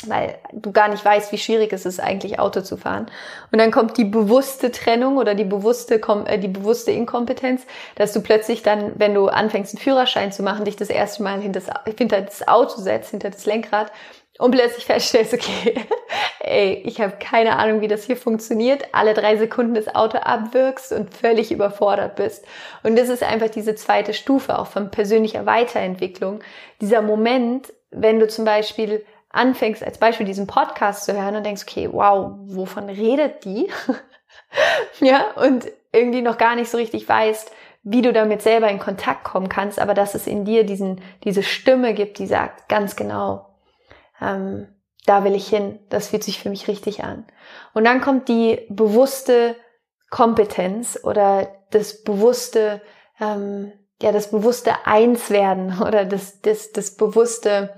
weil 0.08 0.38
du 0.52 0.72
gar 0.72 0.88
nicht 0.88 1.04
weißt, 1.04 1.30
wie 1.30 1.38
schwierig 1.38 1.72
es 1.72 1.86
ist, 1.86 2.00
eigentlich 2.00 2.40
Auto 2.40 2.62
zu 2.62 2.76
fahren. 2.76 3.06
Und 3.52 3.60
dann 3.60 3.70
kommt 3.70 3.96
die 3.98 4.04
bewusste 4.04 4.72
Trennung 4.72 5.16
oder 5.16 5.36
die 5.36 5.44
bewusste, 5.44 6.00
äh, 6.26 6.38
die 6.40 6.48
bewusste 6.48 6.90
Inkompetenz, 6.90 7.62
dass 7.94 8.12
du 8.12 8.20
plötzlich 8.20 8.64
dann, 8.64 8.92
wenn 8.96 9.14
du 9.14 9.28
anfängst, 9.28 9.74
einen 9.74 9.80
Führerschein 9.80 10.32
zu 10.32 10.42
machen, 10.42 10.64
dich 10.64 10.74
das 10.74 10.90
erste 10.90 11.22
Mal 11.22 11.40
hinter 11.40 11.60
das, 11.60 11.94
hinter 11.96 12.20
das 12.20 12.48
Auto 12.48 12.80
setzt, 12.80 13.10
hinter 13.10 13.30
das 13.30 13.46
Lenkrad 13.46 13.92
und 14.38 14.52
plötzlich 14.52 14.84
feststellst, 14.84 15.34
okay, 15.34 15.74
ey, 16.40 16.82
ich 16.84 17.00
habe 17.00 17.14
keine 17.18 17.58
Ahnung, 17.58 17.80
wie 17.80 17.88
das 17.88 18.04
hier 18.04 18.16
funktioniert, 18.16 18.86
alle 18.92 19.14
drei 19.14 19.36
Sekunden 19.36 19.74
das 19.74 19.94
Auto 19.94 20.18
abwirkst 20.18 20.92
und 20.92 21.14
völlig 21.14 21.52
überfordert 21.52 22.16
bist. 22.16 22.44
Und 22.82 22.98
das 22.98 23.08
ist 23.08 23.22
einfach 23.22 23.50
diese 23.50 23.74
zweite 23.74 24.14
Stufe 24.14 24.58
auch 24.58 24.66
von 24.66 24.90
persönlicher 24.90 25.46
Weiterentwicklung. 25.46 26.40
Dieser 26.80 27.02
Moment, 27.02 27.72
wenn 27.90 28.18
du 28.18 28.26
zum 28.26 28.44
Beispiel 28.44 29.04
anfängst, 29.30 29.82
als 29.84 29.98
Beispiel 29.98 30.26
diesen 30.26 30.46
Podcast 30.46 31.04
zu 31.04 31.14
hören 31.14 31.36
und 31.36 31.44
denkst, 31.44 31.62
okay, 31.62 31.88
wow, 31.90 32.32
wovon 32.46 32.88
redet 32.88 33.44
die? 33.44 33.70
ja, 35.00 35.30
und 35.36 35.70
irgendwie 35.92 36.22
noch 36.22 36.38
gar 36.38 36.54
nicht 36.54 36.70
so 36.70 36.78
richtig 36.78 37.08
weißt, 37.08 37.50
wie 37.84 38.02
du 38.02 38.12
damit 38.12 38.42
selber 38.42 38.68
in 38.68 38.78
Kontakt 38.78 39.24
kommen 39.24 39.48
kannst, 39.48 39.78
aber 39.78 39.94
dass 39.94 40.14
es 40.14 40.26
in 40.26 40.44
dir 40.44 40.64
diesen, 40.64 41.00
diese 41.24 41.42
Stimme 41.42 41.94
gibt, 41.94 42.18
die 42.18 42.26
sagt, 42.26 42.68
ganz 42.68 42.94
genau, 42.94 43.51
ähm, 44.22 44.68
da 45.06 45.24
will 45.24 45.34
ich 45.34 45.48
hin, 45.48 45.80
das 45.88 46.08
fühlt 46.08 46.22
sich 46.22 46.40
für 46.40 46.50
mich 46.50 46.68
richtig 46.68 47.02
an. 47.02 47.26
Und 47.74 47.84
dann 47.84 48.00
kommt 48.00 48.28
die 48.28 48.66
bewusste 48.68 49.56
Kompetenz 50.10 50.98
oder 51.02 51.48
das 51.70 52.02
bewusste, 52.02 52.80
ähm, 53.20 53.72
ja, 54.00 54.12
das 54.12 54.30
bewusste 54.30 54.86
Einswerden 54.86 55.80
oder 55.86 56.04
das, 56.04 56.40
das, 56.40 56.72
das 56.72 56.96
bewusste 56.96 57.74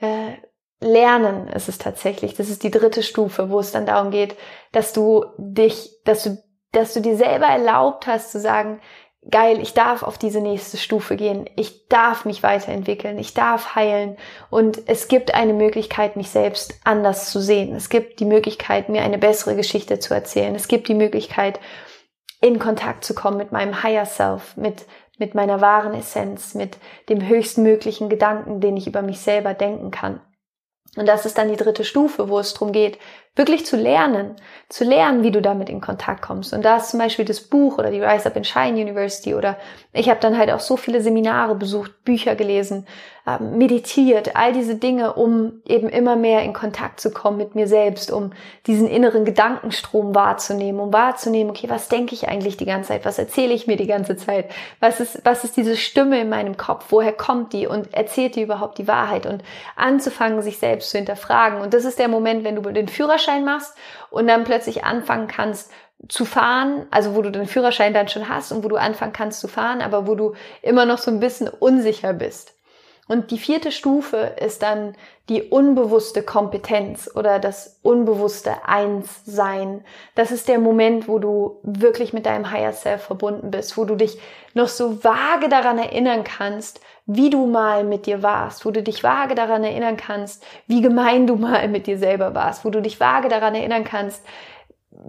äh, 0.00 0.34
Lernen 0.78 1.48
ist 1.48 1.68
es 1.70 1.78
tatsächlich. 1.78 2.34
Das 2.34 2.50
ist 2.50 2.62
die 2.62 2.70
dritte 2.70 3.02
Stufe, 3.02 3.48
wo 3.48 3.60
es 3.60 3.72
dann 3.72 3.86
darum 3.86 4.10
geht, 4.10 4.36
dass 4.72 4.92
du 4.92 5.24
dich, 5.38 5.90
dass 6.04 6.24
du, 6.24 6.42
dass 6.72 6.92
du 6.92 7.00
dir 7.00 7.16
selber 7.16 7.46
erlaubt 7.46 8.06
hast 8.06 8.30
zu 8.30 8.38
sagen, 8.38 8.80
geil, 9.30 9.60
ich 9.60 9.74
darf 9.74 10.02
auf 10.02 10.18
diese 10.18 10.40
nächste 10.40 10.76
Stufe 10.76 11.16
gehen. 11.16 11.48
Ich 11.56 11.88
darf 11.88 12.24
mich 12.24 12.42
weiterentwickeln. 12.42 13.18
Ich 13.18 13.34
darf 13.34 13.74
heilen. 13.74 14.16
Und 14.50 14.88
es 14.88 15.08
gibt 15.08 15.34
eine 15.34 15.52
Möglichkeit, 15.52 16.16
mich 16.16 16.30
selbst 16.30 16.74
anders 16.84 17.30
zu 17.30 17.40
sehen. 17.40 17.74
Es 17.74 17.88
gibt 17.88 18.20
die 18.20 18.24
Möglichkeit, 18.24 18.88
mir 18.88 19.02
eine 19.02 19.18
bessere 19.18 19.56
Geschichte 19.56 19.98
zu 19.98 20.14
erzählen. 20.14 20.54
Es 20.54 20.68
gibt 20.68 20.88
die 20.88 20.94
Möglichkeit, 20.94 21.60
in 22.40 22.58
Kontakt 22.58 23.04
zu 23.04 23.14
kommen 23.14 23.38
mit 23.38 23.52
meinem 23.52 23.82
Higher 23.82 24.06
Self, 24.06 24.56
mit 24.56 24.86
mit 25.18 25.34
meiner 25.34 25.60
wahren 25.60 25.94
Essenz, 25.94 26.54
mit 26.54 26.78
dem 27.08 27.26
höchstmöglichen 27.26 28.08
Gedanken, 28.08 28.60
den 28.60 28.76
ich 28.76 28.86
über 28.86 29.02
mich 29.02 29.20
selber 29.20 29.54
denken 29.54 29.90
kann. 29.90 30.20
Und 30.96 31.06
das 31.06 31.26
ist 31.26 31.38
dann 31.38 31.48
die 31.48 31.56
dritte 31.56 31.84
Stufe, 31.84 32.28
wo 32.28 32.38
es 32.38 32.54
darum 32.54 32.72
geht, 32.72 32.98
wirklich 33.36 33.66
zu 33.66 33.76
lernen, 33.76 34.34
zu 34.68 34.82
lernen, 34.84 35.22
wie 35.22 35.30
du 35.30 35.40
damit 35.40 35.68
in 35.68 35.80
Kontakt 35.80 36.22
kommst. 36.22 36.52
Und 36.52 36.64
da 36.64 36.78
ist 36.78 36.90
zum 36.90 36.98
Beispiel 36.98 37.24
das 37.24 37.40
Buch 37.40 37.78
oder 37.78 37.90
die 37.90 38.02
Rise 38.02 38.26
Up 38.26 38.36
in 38.36 38.44
Shine 38.44 38.80
University 38.80 39.34
oder 39.34 39.56
ich 39.92 40.08
habe 40.08 40.20
dann 40.20 40.36
halt 40.36 40.50
auch 40.50 40.60
so 40.60 40.76
viele 40.76 41.00
Seminare 41.00 41.54
besucht, 41.54 42.04
Bücher 42.04 42.34
gelesen, 42.34 42.86
ähm, 43.26 43.58
meditiert, 43.58 44.36
all 44.36 44.52
diese 44.52 44.76
Dinge, 44.76 45.14
um 45.14 45.60
eben 45.66 45.88
immer 45.88 46.16
mehr 46.16 46.42
in 46.42 46.52
Kontakt 46.52 47.00
zu 47.00 47.10
kommen 47.10 47.36
mit 47.36 47.54
mir 47.54 47.66
selbst, 47.66 48.12
um 48.12 48.30
diesen 48.66 48.88
inneren 48.88 49.24
Gedankenstrom 49.24 50.14
wahrzunehmen, 50.14 50.80
um 50.80 50.92
wahrzunehmen, 50.92 51.50
okay, 51.50 51.68
was 51.68 51.88
denke 51.88 52.14
ich 52.14 52.28
eigentlich 52.28 52.56
die 52.56 52.66
ganze 52.66 52.88
Zeit, 52.88 53.04
was 53.04 53.18
erzähle 53.18 53.52
ich 53.52 53.66
mir 53.66 53.76
die 53.76 53.88
ganze 53.88 54.16
Zeit, 54.16 54.50
was 54.80 55.00
ist, 55.00 55.22
was 55.24 55.44
ist 55.44 55.56
diese 55.56 55.76
Stimme 55.76 56.20
in 56.20 56.28
meinem 56.28 56.56
Kopf, 56.56 56.86
woher 56.90 57.12
kommt 57.12 57.52
die? 57.52 57.66
Und 57.66 57.92
erzählt 57.92 58.36
die 58.36 58.42
überhaupt 58.42 58.78
die 58.78 58.86
Wahrheit? 58.86 59.26
Und 59.26 59.42
anzufangen, 59.74 60.40
sich 60.42 60.58
selbst 60.58 60.90
zu 60.90 60.98
hinterfragen. 60.98 61.60
Und 61.60 61.74
das 61.74 61.84
ist 61.84 61.98
der 61.98 62.08
Moment, 62.08 62.44
wenn 62.44 62.56
du 62.56 62.70
den 62.70 62.88
Führerschein 62.88 63.25
Führerschein 63.26 63.44
machst 63.44 63.74
und 64.10 64.26
dann 64.26 64.44
plötzlich 64.44 64.84
anfangen 64.84 65.26
kannst 65.28 65.70
zu 66.08 66.24
fahren, 66.24 66.86
also 66.90 67.14
wo 67.14 67.22
du 67.22 67.30
den 67.30 67.46
Führerschein 67.46 67.94
dann 67.94 68.08
schon 68.08 68.28
hast 68.28 68.52
und 68.52 68.62
wo 68.62 68.68
du 68.68 68.76
anfangen 68.76 69.12
kannst 69.12 69.40
zu 69.40 69.48
fahren, 69.48 69.80
aber 69.80 70.06
wo 70.06 70.14
du 70.14 70.34
immer 70.62 70.86
noch 70.86 70.98
so 70.98 71.10
ein 71.10 71.20
bisschen 71.20 71.48
unsicher 71.48 72.12
bist. 72.12 72.55
Und 73.08 73.30
die 73.30 73.38
vierte 73.38 73.70
Stufe 73.70 74.34
ist 74.40 74.62
dann 74.62 74.94
die 75.28 75.42
unbewusste 75.42 76.22
Kompetenz 76.22 77.08
oder 77.14 77.38
das 77.38 77.78
unbewusste 77.82 78.66
Einssein. 78.66 79.84
Das 80.14 80.32
ist 80.32 80.48
der 80.48 80.58
Moment, 80.58 81.06
wo 81.06 81.18
du 81.18 81.60
wirklich 81.62 82.12
mit 82.12 82.26
deinem 82.26 82.50
Higher 82.50 82.72
Self 82.72 83.02
verbunden 83.02 83.50
bist, 83.50 83.76
wo 83.76 83.84
du 83.84 83.94
dich 83.94 84.18
noch 84.54 84.68
so 84.68 85.04
vage 85.04 85.48
daran 85.48 85.78
erinnern 85.78 86.24
kannst, 86.24 86.80
wie 87.06 87.30
du 87.30 87.46
mal 87.46 87.84
mit 87.84 88.06
dir 88.06 88.22
warst, 88.24 88.66
wo 88.66 88.72
du 88.72 88.82
dich 88.82 89.04
vage 89.04 89.36
daran 89.36 89.62
erinnern 89.62 89.96
kannst, 89.96 90.44
wie 90.66 90.80
gemein 90.80 91.28
du 91.28 91.36
mal 91.36 91.68
mit 91.68 91.86
dir 91.86 91.98
selber 91.98 92.34
warst, 92.34 92.64
wo 92.64 92.70
du 92.70 92.82
dich 92.82 92.98
vage 92.98 93.28
daran 93.28 93.54
erinnern 93.54 93.84
kannst, 93.84 94.24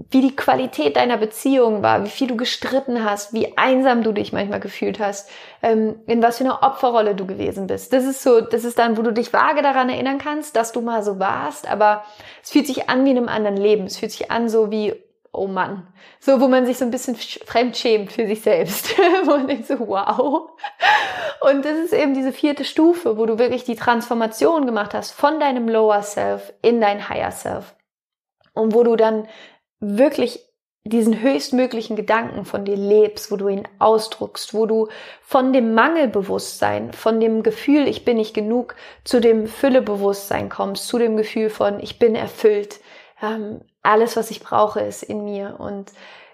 wie 0.09 0.21
die 0.21 0.35
Qualität 0.35 0.95
deiner 0.95 1.17
Beziehung 1.17 1.81
war, 1.81 2.03
wie 2.03 2.09
viel 2.09 2.27
du 2.27 2.35
gestritten 2.35 3.03
hast, 3.03 3.33
wie 3.33 3.57
einsam 3.57 4.03
du 4.03 4.11
dich 4.11 4.33
manchmal 4.33 4.59
gefühlt 4.59 4.99
hast, 4.99 5.29
ähm, 5.61 5.95
in 6.07 6.21
was 6.21 6.37
für 6.37 6.43
eine 6.43 6.61
Opferrolle 6.61 7.15
du 7.15 7.25
gewesen 7.25 7.67
bist. 7.67 7.93
Das 7.93 8.05
ist 8.05 8.21
so, 8.21 8.41
das 8.41 8.63
ist 8.63 8.79
dann, 8.79 8.97
wo 8.97 9.01
du 9.01 9.11
dich 9.11 9.33
vage 9.33 9.61
daran 9.61 9.89
erinnern 9.89 10.17
kannst, 10.17 10.55
dass 10.55 10.71
du 10.71 10.81
mal 10.81 11.03
so 11.03 11.19
warst, 11.19 11.69
aber 11.69 12.03
es 12.43 12.51
fühlt 12.51 12.67
sich 12.67 12.89
an 12.89 13.05
wie 13.05 13.11
in 13.11 13.17
einem 13.17 13.29
anderen 13.29 13.57
Leben. 13.57 13.85
Es 13.85 13.97
fühlt 13.97 14.11
sich 14.11 14.29
an 14.31 14.49
so 14.49 14.71
wie, 14.71 14.93
oh 15.31 15.47
Mann. 15.47 15.87
So, 16.19 16.41
wo 16.41 16.47
man 16.47 16.65
sich 16.65 16.77
so 16.77 16.85
ein 16.85 16.91
bisschen 16.91 17.15
fremd 17.15 17.77
schämt 17.77 18.11
für 18.11 18.27
sich 18.27 18.41
selbst. 18.41 18.97
wo 19.23 19.31
man 19.31 19.47
denkt 19.47 19.67
so, 19.67 19.79
wow. 19.79 20.49
Und 21.41 21.65
das 21.65 21.77
ist 21.77 21.93
eben 21.93 22.13
diese 22.13 22.33
vierte 22.33 22.65
Stufe, 22.65 23.17
wo 23.17 23.25
du 23.25 23.39
wirklich 23.39 23.63
die 23.63 23.75
Transformation 23.75 24.65
gemacht 24.65 24.93
hast 24.93 25.11
von 25.11 25.39
deinem 25.39 25.69
Lower 25.69 26.01
Self 26.01 26.53
in 26.61 26.81
dein 26.81 27.07
Higher 27.07 27.31
Self. 27.31 27.75
Und 28.53 28.73
wo 28.73 28.83
du 28.83 28.95
dann 28.95 29.27
wirklich 29.79 30.47
diesen 30.83 31.21
höchstmöglichen 31.21 31.95
Gedanken 31.95 32.45
von 32.45 32.65
dir 32.65 32.77
lebst, 32.77 33.31
wo 33.31 33.35
du 33.35 33.47
ihn 33.49 33.67
ausdruckst, 33.79 34.53
wo 34.53 34.65
du 34.65 34.87
von 35.21 35.53
dem 35.53 35.73
Mangelbewusstsein, 35.73 36.93
von 36.93 37.19
dem 37.19 37.43
Gefühl, 37.43 37.87
ich 37.87 38.05
bin 38.05 38.17
nicht 38.17 38.33
genug, 38.33 38.75
zu 39.03 39.19
dem 39.19 39.47
Füllebewusstsein 39.47 40.49
kommst, 40.49 40.87
zu 40.87 40.97
dem 40.97 41.17
Gefühl 41.17 41.49
von, 41.49 41.79
ich 41.79 41.99
bin 41.99 42.15
erfüllt, 42.15 42.79
ähm, 43.21 43.61
alles, 43.81 44.15
was 44.15 44.31
ich 44.31 44.41
brauche, 44.41 44.81
ist 44.81 45.03
in 45.03 45.23
mir. 45.23 45.55
Und 45.59 45.91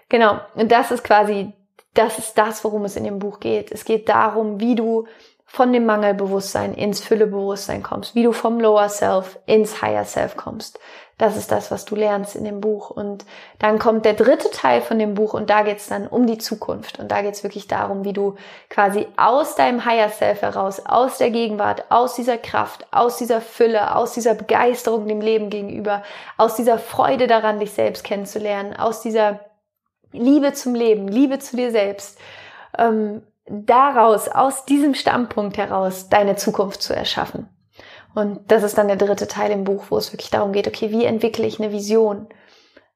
genau, 0.08 0.38
und 0.54 0.70
das 0.70 0.90
ist 0.90 1.04
quasi, 1.04 1.52
das 1.94 2.18
ist 2.18 2.34
das, 2.34 2.64
worum 2.64 2.84
es 2.84 2.96
in 2.96 3.04
dem 3.04 3.18
Buch 3.18 3.40
geht. 3.40 3.72
Es 3.72 3.84
geht 3.84 4.08
darum, 4.08 4.60
wie 4.60 4.74
du 4.74 5.06
von 5.46 5.72
dem 5.72 5.86
Mangelbewusstsein 5.86 6.74
ins 6.74 7.00
Füllebewusstsein 7.00 7.82
kommst, 7.82 8.14
wie 8.14 8.22
du 8.24 8.32
vom 8.32 8.58
Lower 8.58 8.88
Self 8.88 9.38
ins 9.46 9.82
Higher 9.82 10.04
Self 10.04 10.36
kommst. 10.36 10.80
Das 11.16 11.36
ist 11.36 11.52
das, 11.52 11.70
was 11.70 11.84
du 11.84 11.94
lernst 11.94 12.34
in 12.34 12.42
dem 12.42 12.60
Buch. 12.60 12.90
Und 12.90 13.24
dann 13.60 13.78
kommt 13.78 14.04
der 14.04 14.14
dritte 14.14 14.50
Teil 14.50 14.80
von 14.80 14.98
dem 14.98 15.14
Buch 15.14 15.32
und 15.32 15.48
da 15.48 15.62
geht's 15.62 15.86
dann 15.86 16.08
um 16.08 16.26
die 16.26 16.38
Zukunft. 16.38 16.98
Und 16.98 17.12
da 17.12 17.22
geht's 17.22 17.44
wirklich 17.44 17.68
darum, 17.68 18.04
wie 18.04 18.12
du 18.12 18.34
quasi 18.68 19.06
aus 19.16 19.54
deinem 19.54 19.84
Higher 19.84 20.08
Self 20.08 20.42
heraus, 20.42 20.84
aus 20.84 21.18
der 21.18 21.30
Gegenwart, 21.30 21.84
aus 21.90 22.16
dieser 22.16 22.36
Kraft, 22.36 22.86
aus 22.90 23.16
dieser 23.16 23.40
Fülle, 23.40 23.94
aus 23.94 24.12
dieser 24.12 24.34
Begeisterung 24.34 25.06
dem 25.06 25.20
Leben 25.20 25.50
gegenüber, 25.50 26.02
aus 26.36 26.56
dieser 26.56 26.78
Freude 26.78 27.28
daran, 27.28 27.60
dich 27.60 27.72
selbst 27.72 28.02
kennenzulernen, 28.02 28.74
aus 28.74 29.00
dieser 29.00 29.38
Liebe 30.10 30.52
zum 30.52 30.74
Leben, 30.74 31.06
Liebe 31.06 31.38
zu 31.38 31.56
dir 31.56 31.70
selbst, 31.70 32.18
ähm, 32.76 33.22
daraus, 33.46 34.28
aus 34.28 34.64
diesem 34.64 34.94
Standpunkt 34.94 35.56
heraus, 35.58 36.08
deine 36.08 36.36
Zukunft 36.36 36.82
zu 36.82 36.94
erschaffen. 36.94 37.48
Und 38.14 38.50
das 38.50 38.62
ist 38.62 38.78
dann 38.78 38.88
der 38.88 38.96
dritte 38.96 39.26
Teil 39.26 39.50
im 39.50 39.64
Buch, 39.64 39.86
wo 39.90 39.96
es 39.96 40.12
wirklich 40.12 40.30
darum 40.30 40.52
geht, 40.52 40.68
okay, 40.68 40.90
wie 40.90 41.04
entwickle 41.04 41.46
ich 41.46 41.60
eine 41.60 41.72
Vision? 41.72 42.28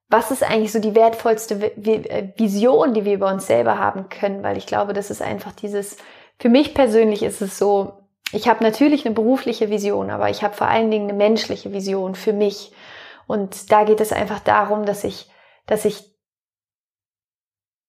Was 0.07 0.31
ist 0.31 0.43
eigentlich 0.43 0.71
so 0.71 0.79
die 0.79 0.95
wertvollste 0.95 1.75
äh, 1.77 2.33
Vision, 2.37 2.93
die 2.93 3.05
wir 3.05 3.13
über 3.13 3.31
uns 3.31 3.45
selber 3.45 3.77
haben 3.77 4.09
können? 4.09 4.43
Weil 4.43 4.57
ich 4.57 4.65
glaube, 4.65 4.93
das 4.93 5.11
ist 5.11 5.21
einfach 5.21 5.51
dieses, 5.51 5.97
für 6.39 6.49
mich 6.49 6.73
persönlich 6.73 7.21
ist 7.21 7.41
es 7.41 7.57
so, 7.57 7.99
ich 8.31 8.47
habe 8.47 8.63
natürlich 8.63 9.05
eine 9.05 9.13
berufliche 9.13 9.69
Vision, 9.69 10.09
aber 10.09 10.29
ich 10.29 10.43
habe 10.43 10.55
vor 10.55 10.67
allen 10.67 10.89
Dingen 10.89 11.09
eine 11.09 11.17
menschliche 11.17 11.73
Vision 11.73 12.15
für 12.15 12.33
mich. 12.33 12.71
Und 13.27 13.71
da 13.71 13.83
geht 13.83 14.01
es 14.01 14.13
einfach 14.13 14.39
darum, 14.39 14.85
dass 14.85 15.03
ich, 15.03 15.29
dass 15.65 15.85
ich, 15.85 16.03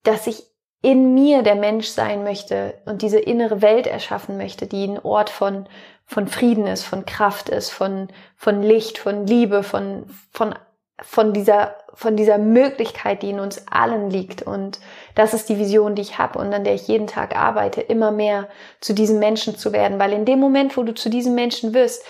dass 0.02 0.26
ich 0.26 0.49
in 0.82 1.14
mir 1.14 1.42
der 1.42 1.56
Mensch 1.56 1.88
sein 1.88 2.24
möchte 2.24 2.74
und 2.86 3.02
diese 3.02 3.18
innere 3.18 3.60
Welt 3.60 3.86
erschaffen 3.86 4.36
möchte, 4.36 4.66
die 4.66 4.86
ein 4.86 4.98
Ort 4.98 5.28
von, 5.28 5.66
von 6.06 6.26
Frieden 6.26 6.66
ist, 6.66 6.84
von 6.84 7.04
Kraft 7.04 7.48
ist, 7.50 7.70
von, 7.70 8.08
von 8.36 8.62
Licht, 8.62 8.98
von 8.98 9.26
Liebe, 9.26 9.62
von, 9.62 10.06
von, 10.32 10.54
von 11.02 11.34
dieser, 11.34 11.76
von 11.92 12.16
dieser 12.16 12.38
Möglichkeit, 12.38 13.22
die 13.22 13.30
in 13.30 13.40
uns 13.40 13.66
allen 13.68 14.08
liegt. 14.10 14.42
Und 14.42 14.80
das 15.14 15.34
ist 15.34 15.50
die 15.50 15.58
Vision, 15.58 15.94
die 15.94 16.02
ich 16.02 16.18
habe 16.18 16.38
und 16.38 16.52
an 16.54 16.64
der 16.64 16.74
ich 16.74 16.88
jeden 16.88 17.06
Tag 17.06 17.36
arbeite, 17.36 17.82
immer 17.82 18.10
mehr 18.10 18.48
zu 18.80 18.94
diesem 18.94 19.18
Menschen 19.18 19.56
zu 19.56 19.72
werden, 19.72 19.98
weil 19.98 20.14
in 20.14 20.24
dem 20.24 20.40
Moment, 20.40 20.78
wo 20.78 20.82
du 20.82 20.94
zu 20.94 21.10
diesem 21.10 21.34
Menschen 21.34 21.74
wirst, 21.74 22.04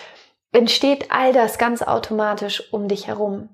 entsteht 0.52 1.10
all 1.10 1.32
das 1.32 1.58
ganz 1.58 1.82
automatisch 1.82 2.72
um 2.72 2.86
dich 2.86 3.08
herum. 3.08 3.48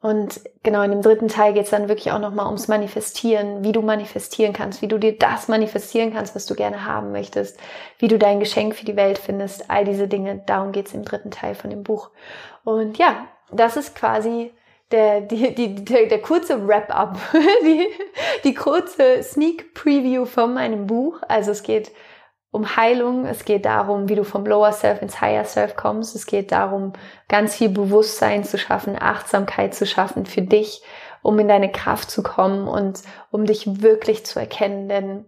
Und 0.00 0.40
genau 0.62 0.82
in 0.82 0.92
dem 0.92 1.02
dritten 1.02 1.26
Teil 1.26 1.54
geht 1.54 1.64
es 1.64 1.70
dann 1.70 1.88
wirklich 1.88 2.12
auch 2.12 2.20
nochmal 2.20 2.46
ums 2.46 2.68
Manifestieren, 2.68 3.64
wie 3.64 3.72
du 3.72 3.82
manifestieren 3.82 4.52
kannst, 4.52 4.80
wie 4.80 4.86
du 4.86 4.98
dir 4.98 5.18
das 5.18 5.48
manifestieren 5.48 6.12
kannst, 6.12 6.36
was 6.36 6.46
du 6.46 6.54
gerne 6.54 6.84
haben 6.84 7.10
möchtest, 7.10 7.58
wie 7.98 8.06
du 8.06 8.16
dein 8.16 8.38
Geschenk 8.38 8.76
für 8.76 8.84
die 8.84 8.94
Welt 8.94 9.18
findest, 9.18 9.68
all 9.68 9.84
diese 9.84 10.06
Dinge, 10.06 10.40
darum 10.46 10.70
geht 10.70 10.86
es 10.86 10.94
im 10.94 11.04
dritten 11.04 11.32
Teil 11.32 11.56
von 11.56 11.70
dem 11.70 11.82
Buch. 11.82 12.10
Und 12.62 12.96
ja, 12.96 13.26
das 13.50 13.76
ist 13.76 13.96
quasi 13.96 14.52
der, 14.92 15.20
die, 15.20 15.54
die, 15.54 15.84
der, 15.84 16.06
der 16.06 16.22
kurze 16.22 16.66
Wrap-up, 16.66 17.18
die, 17.64 17.88
die 18.44 18.54
kurze 18.54 19.22
Sneak 19.24 19.74
Preview 19.74 20.26
von 20.26 20.54
meinem 20.54 20.86
Buch. 20.86 21.20
Also 21.26 21.50
es 21.50 21.64
geht 21.64 21.90
um 22.50 22.76
Heilung, 22.76 23.26
es 23.26 23.44
geht 23.44 23.64
darum, 23.64 24.08
wie 24.08 24.14
du 24.14 24.24
vom 24.24 24.46
Lower 24.46 24.72
Self 24.72 25.02
ins 25.02 25.20
Higher 25.20 25.44
Self 25.44 25.76
kommst, 25.76 26.14
es 26.16 26.26
geht 26.26 26.50
darum, 26.50 26.94
ganz 27.28 27.56
viel 27.56 27.68
Bewusstsein 27.68 28.44
zu 28.44 28.58
schaffen, 28.58 28.96
Achtsamkeit 28.98 29.74
zu 29.74 29.86
schaffen 29.86 30.24
für 30.24 30.42
dich, 30.42 30.82
um 31.22 31.38
in 31.38 31.48
deine 31.48 31.70
Kraft 31.70 32.10
zu 32.10 32.22
kommen 32.22 32.66
und 32.66 33.02
um 33.30 33.44
dich 33.44 33.82
wirklich 33.82 34.24
zu 34.24 34.38
erkennen, 34.38 34.88
denn 34.88 35.24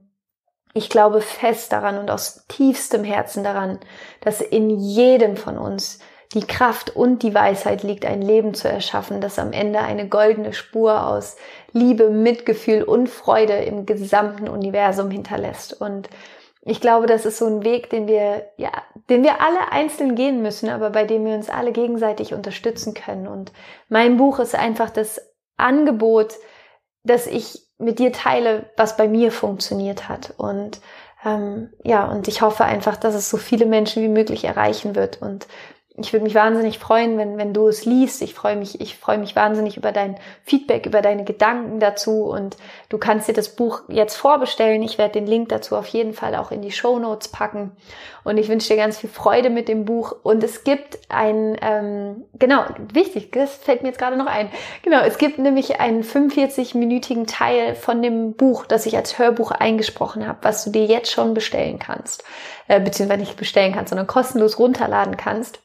ich 0.73 0.89
glaube 0.89 1.21
fest 1.21 1.73
daran 1.73 1.99
und 1.99 2.11
aus 2.11 2.47
tiefstem 2.47 3.05
Herzen 3.05 3.45
daran, 3.45 3.81
dass 4.21 4.41
in 4.41 4.71
jedem 4.71 5.37
von 5.37 5.59
uns 5.59 5.99
die 6.33 6.47
Kraft 6.47 6.95
und 6.95 7.25
die 7.25 7.35
Weisheit 7.35 7.83
liegt, 7.83 8.07
ein 8.07 8.23
Leben 8.23 8.55
zu 8.55 8.69
erschaffen, 8.69 9.21
das 9.21 9.39
am 9.41 9.53
Ende 9.53 9.81
eine 9.81 10.09
goldene 10.09 10.53
Spur 10.53 11.05
aus 11.07 11.37
Liebe, 11.73 12.09
Mitgefühl 12.09 12.85
und 12.85 13.09
Freude 13.09 13.55
im 13.55 13.85
gesamten 13.85 14.49
Universum 14.49 15.11
hinterlässt. 15.11 15.81
Und 15.81 16.09
ich 16.63 16.81
glaube, 16.81 17.07
das 17.07 17.25
ist 17.25 17.39
so 17.39 17.47
ein 17.47 17.65
Weg, 17.65 17.89
den 17.91 18.07
wir, 18.07 18.51
ja, 18.57 18.71
den 19.09 19.23
wir 19.23 19.41
alle 19.41 19.73
einzeln 19.73 20.15
gehen 20.15 20.43
müssen, 20.43 20.69
aber 20.69 20.91
bei 20.91 21.05
dem 21.05 21.25
wir 21.25 21.35
uns 21.35 21.49
alle 21.49 21.73
gegenseitig 21.73 22.35
unterstützen 22.35 22.93
können. 22.93 23.27
Und 23.27 23.53
mein 23.89 24.19
Buch 24.19 24.39
ist 24.39 24.55
einfach 24.55 24.91
das 24.91 25.21
Angebot, 25.57 26.35
dass 27.03 27.27
ich 27.27 27.67
mit 27.79 27.99
dir 27.99 28.13
teile, 28.13 28.71
was 28.77 28.99
bei 28.99 29.09
mir 29.09 29.33
funktioniert 29.33 30.09
hat. 30.11 30.35
Und 30.37 30.81
ähm, 31.25 31.73
ja, 31.83 32.11
und 32.11 32.29
ich 32.29 32.43
hoffe 32.43 32.65
einfach, 32.65 32.97
dass 32.97 33.15
es 33.15 33.31
so 33.31 33.39
viele 33.39 33.65
Menschen 33.65 34.03
wie 34.03 34.09
möglich 34.09 34.45
erreichen 34.45 34.95
wird. 34.95 35.23
Und 35.23 35.47
ich 36.01 36.13
würde 36.13 36.25
mich 36.25 36.35
wahnsinnig 36.35 36.79
freuen, 36.79 37.19
wenn, 37.19 37.39
wenn 37.39 37.53
du 37.53 37.69
es 37.69 37.85
liest. 37.85 38.23
Ich 38.23 38.35
freue 38.35 38.57
mich, 38.57 38.81
ich 38.81 38.97
freue 38.97 39.19
mich 39.19 39.37
wahnsinnig 39.37 39.77
über 39.77 39.93
dein 39.93 40.17
Feedback, 40.45 40.87
über 40.87 41.03
deine 41.03 41.25
Gedanken 41.25 41.81
dazu 41.81 42.25
und 42.25 42.57
du 42.89 42.99
kannst 42.99 43.29
dir 43.29 43.33
das 43.33 43.51
Buch 43.57 43.83
jetzt 43.89 44.17
vorbestellen. 44.17 44.83
Ich 44.83 44.99
werde 44.99 45.13
den 45.13 45.27
Link 45.27 45.49
dazu 45.51 45.77
auf 45.77 45.87
jeden 45.87 46.13
Fall 46.13 46.35
auch 46.35 46.51
in 46.51 46.63
die 46.63 46.73
Show 46.73 46.99
Notes 46.99 47.29
packen 47.29 47.73
und 48.25 48.37
ich 48.39 48.49
wünsche 48.49 48.69
dir 48.69 48.77
ganz 48.77 48.99
viel 48.99 49.11
Freude 49.11 49.51
mit 49.51 49.69
dem 49.69 49.85
Buch 49.85 50.15
und 50.23 50.43
es 50.45 50.65
gibt 50.65 50.99
ein, 51.09 51.57
ähm, 51.63 52.25
genau, 52.39 52.65
wichtig, 52.93 53.33
das 53.33 53.55
fällt 53.57 53.83
mir 53.83 53.89
jetzt 53.89 53.99
gerade 53.99 54.17
noch 54.17 54.27
ein. 54.27 54.51
Genau, 54.83 55.01
es 55.01 55.19
gibt 55.19 55.39
nämlich 55.39 55.81
einen 55.81 56.03
45-minütigen 56.03 57.27
Teil 57.27 57.75
von 57.75 58.03
dem 58.03 58.35
Buch, 58.35 58.67
das 58.67 58.87
ich 58.87 58.97
als 58.97 59.19
Hörbuch 59.19 59.51
eingesprochen 59.51 60.27
habe, 60.27 60.39
was 60.43 60.65
du 60.65 60.71
dir 60.71 60.85
jetzt 60.85 61.11
schon 61.11 61.35
bestellen 61.35 61.79
kannst, 61.79 62.25
äh, 62.69 62.81
beziehungsweise 62.81 63.21
nicht 63.21 63.37
bestellen 63.37 63.73
kannst, 63.75 63.91
sondern 63.91 64.07
kostenlos 64.07 64.59
runterladen 64.59 65.17
kannst. 65.17 65.61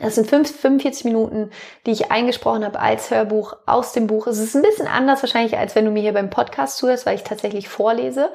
Das 0.00 0.14
sind 0.14 0.26
45 0.26 1.04
Minuten, 1.04 1.50
die 1.86 1.92
ich 1.92 2.10
eingesprochen 2.10 2.64
habe 2.64 2.80
als 2.80 3.10
Hörbuch 3.10 3.56
aus 3.66 3.92
dem 3.92 4.06
Buch. 4.06 4.26
Es 4.26 4.38
ist 4.38 4.54
ein 4.54 4.62
bisschen 4.62 4.86
anders 4.86 5.22
wahrscheinlich, 5.22 5.56
als 5.58 5.74
wenn 5.74 5.84
du 5.84 5.90
mir 5.90 6.02
hier 6.02 6.12
beim 6.12 6.30
Podcast 6.30 6.78
zuhörst, 6.78 7.06
weil 7.06 7.16
ich 7.16 7.24
tatsächlich 7.24 7.68
vorlese. 7.68 8.30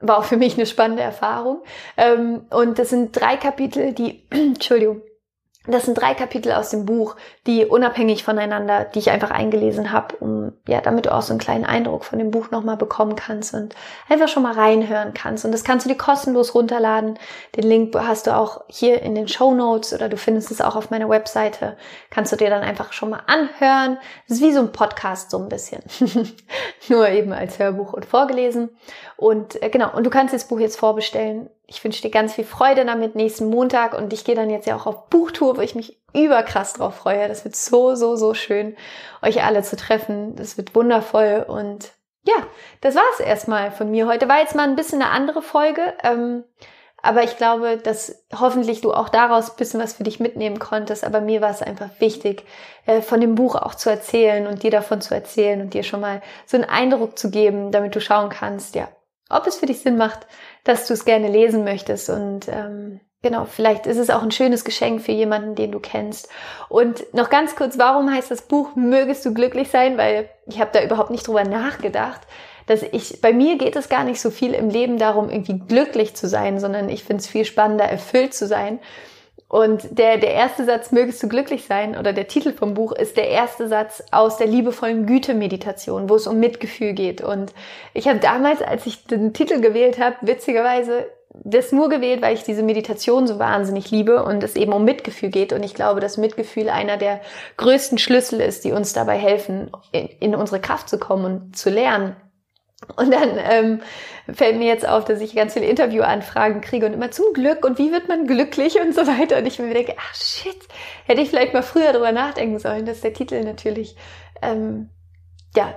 War 0.00 0.18
auch 0.18 0.24
für 0.24 0.36
mich 0.36 0.54
eine 0.54 0.66
spannende 0.66 1.02
Erfahrung. 1.02 1.62
Ähm, 1.96 2.46
und 2.50 2.78
das 2.78 2.90
sind 2.90 3.12
drei 3.12 3.36
Kapitel, 3.36 3.92
die, 3.92 4.26
Entschuldigung, 4.30 5.02
das 5.66 5.84
sind 5.84 5.94
drei 5.94 6.14
Kapitel 6.14 6.52
aus 6.52 6.70
dem 6.70 6.86
Buch, 6.86 7.14
die 7.46 7.64
unabhängig 7.64 8.24
voneinander, 8.24 8.84
die 8.84 8.98
ich 8.98 9.10
einfach 9.10 9.30
eingelesen 9.30 9.92
habe, 9.92 10.16
um 10.16 10.52
ja, 10.66 10.80
damit 10.80 11.06
du 11.06 11.14
auch 11.14 11.22
so 11.22 11.32
einen 11.32 11.38
kleinen 11.38 11.64
Eindruck 11.64 12.04
von 12.04 12.18
dem 12.18 12.32
Buch 12.32 12.50
nochmal 12.50 12.76
bekommen 12.76 13.14
kannst 13.14 13.54
und 13.54 13.76
einfach 14.08 14.26
schon 14.26 14.42
mal 14.42 14.54
reinhören 14.54 15.14
kannst. 15.14 15.44
Und 15.44 15.52
das 15.52 15.62
kannst 15.62 15.86
du 15.86 15.90
dir 15.90 15.96
kostenlos 15.96 16.56
runterladen. 16.56 17.16
Den 17.54 17.64
Link 17.64 17.94
hast 17.96 18.26
du 18.26 18.36
auch 18.36 18.62
hier 18.66 19.02
in 19.02 19.14
den 19.14 19.28
Show 19.28 19.54
Notes 19.54 19.92
oder 19.92 20.08
du 20.08 20.16
findest 20.16 20.50
es 20.50 20.60
auch 20.60 20.74
auf 20.74 20.90
meiner 20.90 21.08
Webseite. 21.08 21.76
Kannst 22.10 22.32
du 22.32 22.36
dir 22.36 22.50
dann 22.50 22.62
einfach 22.62 22.92
schon 22.92 23.10
mal 23.10 23.22
anhören. 23.28 23.98
Das 24.26 24.38
ist 24.38 24.42
wie 24.42 24.52
so 24.52 24.60
ein 24.60 24.72
Podcast 24.72 25.30
so 25.30 25.38
ein 25.38 25.48
bisschen. 25.48 25.82
Nur 26.88 27.08
eben 27.08 27.32
als 27.32 27.60
Hörbuch 27.60 27.92
und 27.92 28.04
vorgelesen. 28.04 28.70
Und 29.16 29.62
äh, 29.62 29.70
genau, 29.70 29.94
und 29.94 30.04
du 30.04 30.10
kannst 30.10 30.34
das 30.34 30.48
Buch 30.48 30.58
jetzt 30.58 30.76
vorbestellen 30.76 31.48
ich 31.66 31.82
wünsche 31.82 32.02
dir 32.02 32.10
ganz 32.10 32.34
viel 32.34 32.44
Freude 32.44 32.84
damit 32.84 33.14
nächsten 33.14 33.48
Montag 33.48 33.94
und 33.94 34.12
ich 34.12 34.24
gehe 34.24 34.34
dann 34.34 34.50
jetzt 34.50 34.66
ja 34.66 34.76
auch 34.76 34.86
auf 34.86 35.08
Buchtour, 35.08 35.56
wo 35.56 35.60
ich 35.60 35.74
mich 35.74 36.02
überkrass 36.12 36.74
drauf 36.74 36.96
freue. 36.96 37.28
Das 37.28 37.44
wird 37.44 37.56
so, 37.56 37.94
so, 37.94 38.16
so 38.16 38.34
schön, 38.34 38.76
euch 39.22 39.42
alle 39.42 39.62
zu 39.62 39.76
treffen. 39.76 40.36
Das 40.36 40.56
wird 40.56 40.74
wundervoll 40.74 41.44
und 41.48 41.92
ja, 42.24 42.34
das 42.80 42.94
war 42.94 43.02
es 43.14 43.20
erstmal 43.20 43.70
von 43.70 43.90
mir 43.90 44.06
heute. 44.06 44.28
War 44.28 44.40
jetzt 44.40 44.54
mal 44.54 44.68
ein 44.68 44.76
bisschen 44.76 45.02
eine 45.02 45.10
andere 45.10 45.42
Folge, 45.42 45.94
ähm, 46.04 46.44
aber 47.02 47.24
ich 47.24 47.36
glaube, 47.36 47.78
dass 47.78 48.24
hoffentlich 48.38 48.80
du 48.80 48.92
auch 48.92 49.08
daraus 49.08 49.50
ein 49.50 49.56
bisschen 49.56 49.80
was 49.80 49.94
für 49.94 50.04
dich 50.04 50.20
mitnehmen 50.20 50.60
konntest. 50.60 51.04
Aber 51.04 51.20
mir 51.20 51.40
war 51.40 51.50
es 51.50 51.62
einfach 51.62 51.88
wichtig, 51.98 52.44
äh, 52.86 53.02
von 53.02 53.20
dem 53.20 53.34
Buch 53.34 53.56
auch 53.56 53.74
zu 53.74 53.90
erzählen 53.90 54.46
und 54.46 54.62
dir 54.62 54.70
davon 54.70 55.00
zu 55.00 55.12
erzählen 55.14 55.60
und 55.60 55.74
dir 55.74 55.82
schon 55.82 56.00
mal 56.00 56.22
so 56.46 56.56
einen 56.56 56.64
Eindruck 56.64 57.18
zu 57.18 57.30
geben, 57.30 57.72
damit 57.72 57.96
du 57.96 58.00
schauen 58.00 58.28
kannst, 58.28 58.76
ja, 58.76 58.88
ob 59.28 59.46
es 59.48 59.56
für 59.56 59.66
dich 59.66 59.80
Sinn 59.80 59.96
macht, 59.96 60.26
dass 60.64 60.86
du 60.86 60.94
es 60.94 61.04
gerne 61.04 61.28
lesen 61.28 61.64
möchtest. 61.64 62.10
Und 62.10 62.48
ähm, 62.48 63.00
genau, 63.22 63.44
vielleicht 63.44 63.86
ist 63.86 63.98
es 63.98 64.10
auch 64.10 64.22
ein 64.22 64.30
schönes 64.30 64.64
Geschenk 64.64 65.02
für 65.02 65.12
jemanden, 65.12 65.54
den 65.54 65.72
du 65.72 65.80
kennst. 65.80 66.28
Und 66.68 67.12
noch 67.14 67.30
ganz 67.30 67.56
kurz, 67.56 67.78
warum 67.78 68.12
heißt 68.12 68.30
das 68.30 68.42
Buch 68.42 68.74
Mögest 68.76 69.24
du 69.24 69.34
glücklich 69.34 69.70
sein? 69.70 69.98
Weil 69.98 70.28
ich 70.46 70.60
habe 70.60 70.70
da 70.72 70.82
überhaupt 70.82 71.10
nicht 71.10 71.26
drüber 71.26 71.44
nachgedacht. 71.44 72.20
Dass 72.66 72.82
ich, 72.82 73.20
bei 73.20 73.32
mir 73.32 73.58
geht 73.58 73.74
es 73.74 73.88
gar 73.88 74.04
nicht 74.04 74.20
so 74.20 74.30
viel 74.30 74.54
im 74.54 74.70
Leben 74.70 74.96
darum, 74.96 75.30
irgendwie 75.30 75.58
glücklich 75.58 76.14
zu 76.14 76.28
sein, 76.28 76.60
sondern 76.60 76.88
ich 76.88 77.02
finde 77.02 77.20
es 77.20 77.26
viel 77.26 77.44
spannender, 77.44 77.84
erfüllt 77.84 78.34
zu 78.34 78.46
sein. 78.46 78.78
Und 79.52 79.98
der, 79.98 80.16
der 80.16 80.32
erste 80.32 80.64
Satz, 80.64 80.92
mögest 80.92 81.22
du 81.22 81.28
glücklich 81.28 81.66
sein, 81.66 81.98
oder 81.98 82.14
der 82.14 82.26
Titel 82.26 82.54
vom 82.54 82.72
Buch 82.72 82.90
ist 82.90 83.18
der 83.18 83.28
erste 83.28 83.68
Satz 83.68 84.02
aus 84.10 84.38
der 84.38 84.46
liebevollen 84.46 85.04
Güte-Meditation, 85.04 86.08
wo 86.08 86.14
es 86.14 86.26
um 86.26 86.40
Mitgefühl 86.40 86.94
geht. 86.94 87.20
Und 87.20 87.52
ich 87.92 88.08
habe 88.08 88.18
damals, 88.18 88.62
als 88.62 88.86
ich 88.86 89.04
den 89.04 89.34
Titel 89.34 89.60
gewählt 89.60 89.98
habe, 89.98 90.16
witzigerweise 90.22 91.06
das 91.34 91.70
nur 91.70 91.90
gewählt, 91.90 92.22
weil 92.22 92.34
ich 92.34 92.44
diese 92.44 92.62
Meditation 92.62 93.26
so 93.26 93.38
wahnsinnig 93.38 93.90
liebe 93.90 94.24
und 94.24 94.42
es 94.42 94.56
eben 94.56 94.72
um 94.72 94.86
Mitgefühl 94.86 95.28
geht. 95.28 95.52
Und 95.52 95.62
ich 95.62 95.74
glaube, 95.74 96.00
dass 96.00 96.16
Mitgefühl 96.16 96.70
einer 96.70 96.96
der 96.96 97.20
größten 97.58 97.98
Schlüssel 97.98 98.40
ist, 98.40 98.64
die 98.64 98.72
uns 98.72 98.94
dabei 98.94 99.18
helfen, 99.18 99.70
in, 99.92 100.08
in 100.18 100.34
unsere 100.34 100.62
Kraft 100.62 100.88
zu 100.88 100.98
kommen 100.98 101.26
und 101.26 101.56
zu 101.58 101.68
lernen. 101.68 102.16
Und 102.96 103.12
dann 103.12 103.38
ähm, 103.38 103.80
fällt 104.32 104.56
mir 104.58 104.66
jetzt 104.66 104.86
auf, 104.86 105.04
dass 105.04 105.20
ich 105.20 105.34
ganz 105.34 105.54
viele 105.54 105.66
Interviewanfragen 105.66 106.60
kriege 106.60 106.86
und 106.86 106.92
immer 106.92 107.10
zum 107.10 107.32
Glück 107.32 107.64
und 107.64 107.78
wie 107.78 107.92
wird 107.92 108.08
man 108.08 108.26
glücklich 108.26 108.80
und 108.80 108.94
so 108.94 109.06
weiter. 109.06 109.38
Und 109.38 109.46
ich 109.46 109.58
mir 109.58 109.72
denke, 109.72 109.94
ach 109.98 110.14
shit, 110.14 110.56
hätte 111.06 111.20
ich 111.20 111.30
vielleicht 111.30 111.54
mal 111.54 111.62
früher 111.62 111.92
drüber 111.92 112.12
nachdenken 112.12 112.58
sollen, 112.58 112.86
dass 112.86 113.00
der 113.00 113.14
Titel 113.14 113.42
natürlich 113.44 113.96
ähm, 114.42 114.90
ja 115.56 115.74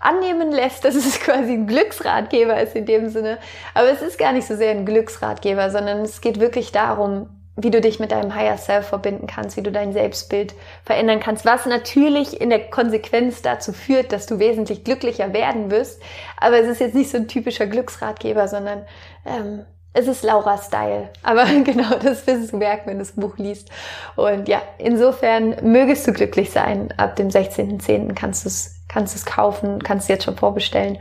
annehmen 0.00 0.52
lässt, 0.52 0.84
dass 0.84 0.94
es 0.94 1.20
quasi 1.20 1.52
ein 1.52 1.66
Glücksratgeber 1.66 2.60
ist 2.60 2.76
in 2.76 2.86
dem 2.86 3.08
Sinne. 3.08 3.38
Aber 3.74 3.90
es 3.90 4.02
ist 4.02 4.18
gar 4.18 4.32
nicht 4.32 4.46
so 4.46 4.56
sehr 4.56 4.70
ein 4.70 4.86
Glücksratgeber, 4.86 5.70
sondern 5.70 6.00
es 6.00 6.20
geht 6.20 6.40
wirklich 6.40 6.72
darum, 6.72 7.37
wie 7.60 7.70
du 7.70 7.80
dich 7.80 7.98
mit 7.98 8.12
deinem 8.12 8.34
Higher 8.34 8.56
Self 8.56 8.86
verbinden 8.86 9.26
kannst, 9.26 9.56
wie 9.56 9.62
du 9.62 9.72
dein 9.72 9.92
Selbstbild 9.92 10.54
verändern 10.84 11.18
kannst, 11.18 11.44
was 11.44 11.66
natürlich 11.66 12.40
in 12.40 12.50
der 12.50 12.70
Konsequenz 12.70 13.42
dazu 13.42 13.72
führt, 13.72 14.12
dass 14.12 14.26
du 14.26 14.38
wesentlich 14.38 14.84
glücklicher 14.84 15.32
werden 15.32 15.70
wirst. 15.70 16.00
Aber 16.36 16.58
es 16.60 16.68
ist 16.68 16.80
jetzt 16.80 16.94
nicht 16.94 17.10
so 17.10 17.18
ein 17.18 17.26
typischer 17.26 17.66
Glücksratgeber, 17.66 18.46
sondern 18.46 18.86
ähm, 19.26 19.64
es 19.92 20.06
ist 20.06 20.22
Laura 20.22 20.56
Style. 20.56 21.10
Aber 21.24 21.44
genau 21.64 21.96
das 22.00 22.26
wirst 22.28 22.52
du 22.52 22.58
merken, 22.58 22.90
wenn 22.90 22.98
du 22.98 23.04
das 23.04 23.12
Buch 23.12 23.36
liest. 23.38 23.70
Und 24.14 24.46
ja, 24.46 24.62
insofern 24.78 25.56
mögest 25.62 26.06
du 26.06 26.12
glücklich 26.12 26.50
sein. 26.50 26.94
Ab 26.96 27.16
dem 27.16 27.28
16.10. 27.28 28.14
kannst 28.14 28.44
du 28.44 28.48
es 28.48 28.76
kannst 28.88 29.14
es 29.14 29.26
kaufen, 29.26 29.82
kannst 29.82 30.04
es 30.04 30.08
jetzt 30.08 30.24
schon 30.24 30.36
vorbestellen. 30.36 30.98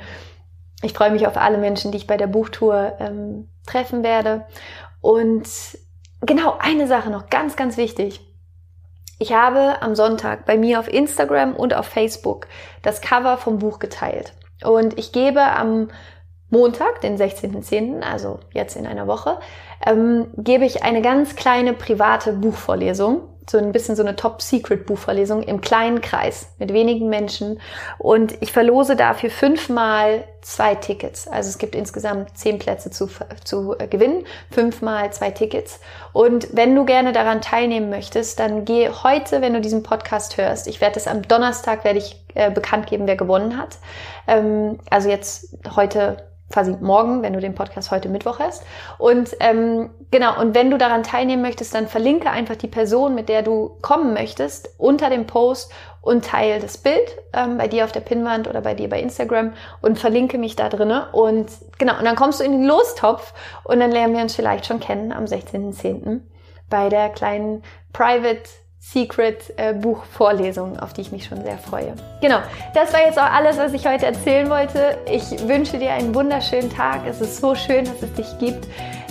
Ich 0.81 0.93
freue 0.93 1.11
mich 1.11 1.25
auf 1.25 1.37
alle 1.37 1.57
Menschen, 1.57 1.91
die 1.91 1.97
ich 1.97 2.07
bei 2.07 2.17
der 2.17 2.27
Buchtour 2.27 2.97
ähm, 2.99 3.49
treffen 3.65 4.03
werde. 4.03 4.45
Und 5.01 5.47
genau, 6.21 6.57
eine 6.59 6.87
Sache 6.87 7.09
noch, 7.09 7.29
ganz, 7.29 7.55
ganz 7.55 7.77
wichtig. 7.77 8.21
Ich 9.19 9.33
habe 9.33 9.81
am 9.81 9.95
Sonntag 9.95 10.45
bei 10.45 10.57
mir 10.57 10.79
auf 10.79 10.87
Instagram 10.87 11.55
und 11.55 11.73
auf 11.73 11.87
Facebook 11.87 12.47
das 12.83 13.01
Cover 13.01 13.37
vom 13.37 13.57
Buch 13.57 13.79
geteilt. 13.79 14.33
Und 14.63 14.97
ich 14.97 15.11
gebe 15.11 15.41
am 15.41 15.89
Montag, 16.49 17.01
den 17.01 17.17
16.10., 17.17 18.01
also 18.01 18.39
jetzt 18.53 18.75
in 18.75 18.87
einer 18.87 19.07
Woche, 19.07 19.39
ähm, 19.85 20.27
gebe 20.37 20.65
ich 20.65 20.83
eine 20.83 21.01
ganz 21.01 21.35
kleine 21.35 21.73
private 21.73 22.33
Buchvorlesung 22.33 23.21
so 23.49 23.57
ein 23.57 23.71
bisschen 23.71 23.95
so 23.95 24.03
eine 24.03 24.15
Top-Secret-Buchverlesung 24.15 25.43
im 25.43 25.61
kleinen 25.61 26.01
Kreis 26.01 26.49
mit 26.59 26.73
wenigen 26.73 27.09
Menschen. 27.09 27.61
Und 27.97 28.41
ich 28.41 28.51
verlose 28.51 28.95
dafür 28.95 29.29
fünfmal 29.29 30.25
zwei 30.41 30.75
Tickets. 30.75 31.27
Also 31.27 31.49
es 31.49 31.57
gibt 31.57 31.73
insgesamt 31.75 32.37
zehn 32.37 32.59
Plätze 32.59 32.91
zu, 32.91 33.09
zu 33.43 33.75
äh, 33.79 33.87
gewinnen, 33.87 34.25
fünfmal 34.51 35.11
zwei 35.13 35.31
Tickets. 35.31 35.79
Und 36.13 36.49
wenn 36.55 36.75
du 36.75 36.85
gerne 36.85 37.13
daran 37.13 37.41
teilnehmen 37.41 37.89
möchtest, 37.89 38.39
dann 38.39 38.65
geh 38.65 38.89
heute, 38.89 39.41
wenn 39.41 39.53
du 39.53 39.61
diesen 39.61 39.83
Podcast 39.83 40.37
hörst. 40.37 40.67
Ich 40.67 40.81
werde 40.81 40.99
es 40.99 41.07
am 41.07 41.21
Donnerstag, 41.21 41.83
werde 41.85 41.99
ich 41.99 42.21
äh, 42.35 42.51
bekannt 42.51 42.87
geben, 42.87 43.07
wer 43.07 43.15
gewonnen 43.15 43.57
hat. 43.57 43.77
Ähm, 44.27 44.79
also 44.89 45.09
jetzt 45.09 45.55
heute 45.75 46.17
quasi 46.49 46.75
morgen, 46.79 47.23
wenn 47.23 47.33
du 47.33 47.39
den 47.39 47.55
Podcast 47.55 47.91
heute 47.91 48.09
Mittwoch 48.09 48.39
hast. 48.39 48.63
Und 48.97 49.35
ähm, 49.39 49.89
genau, 50.11 50.39
und 50.39 50.55
wenn 50.55 50.71
du 50.71 50.77
daran 50.77 51.03
teilnehmen 51.03 51.41
möchtest, 51.41 51.73
dann 51.73 51.87
verlinke 51.87 52.29
einfach 52.29 52.55
die 52.55 52.67
Person, 52.67 53.15
mit 53.15 53.29
der 53.29 53.41
du 53.41 53.77
kommen 53.81 54.13
möchtest, 54.13 54.69
unter 54.77 55.09
dem 55.09 55.27
Post 55.27 55.71
und 56.01 56.23
teile 56.23 56.59
das 56.59 56.77
Bild 56.77 57.17
ähm, 57.33 57.57
bei 57.57 57.67
dir 57.67 57.83
auf 57.83 57.91
der 57.91 57.99
Pinnwand 57.99 58.47
oder 58.47 58.61
bei 58.61 58.73
dir 58.73 58.87
bei 58.87 59.01
Instagram 59.01 59.53
und 59.81 59.99
verlinke 59.99 60.37
mich 60.37 60.55
da 60.55 60.69
drinne. 60.69 61.09
Und 61.11 61.49
genau, 61.77 61.97
und 61.97 62.05
dann 62.05 62.15
kommst 62.15 62.39
du 62.39 62.45
in 62.45 62.53
den 62.53 62.63
Lostopf 62.63 63.33
und 63.65 63.79
dann 63.79 63.91
lernen 63.91 64.15
wir 64.15 64.21
uns 64.21 64.35
vielleicht 64.35 64.65
schon 64.65 64.79
kennen 64.79 65.11
am 65.11 65.25
16.10. 65.25 66.21
bei 66.69 66.87
der 66.87 67.09
kleinen 67.09 67.61
Private 67.91 68.49
Secret 68.91 69.53
äh, 69.57 69.73
auf 70.79 70.93
die 70.93 71.01
ich 71.01 71.11
mich 71.11 71.25
schon 71.25 71.43
sehr 71.43 71.57
freue. 71.57 71.93
Genau, 72.21 72.37
das 72.73 72.93
war 72.93 73.01
jetzt 73.01 73.19
auch 73.19 73.31
alles, 73.31 73.57
was 73.57 73.73
ich 73.73 73.85
heute 73.85 74.05
erzählen 74.05 74.49
wollte. 74.49 74.97
Ich 75.11 75.47
wünsche 75.47 75.77
dir 75.77 75.91
einen 75.91 76.15
wunderschönen 76.15 76.69
Tag. 76.69 77.01
Es 77.05 77.19
ist 77.19 77.41
so 77.41 77.53
schön, 77.53 77.83
dass 77.83 78.01
es 78.01 78.13
dich 78.13 78.39
gibt. 78.39 78.65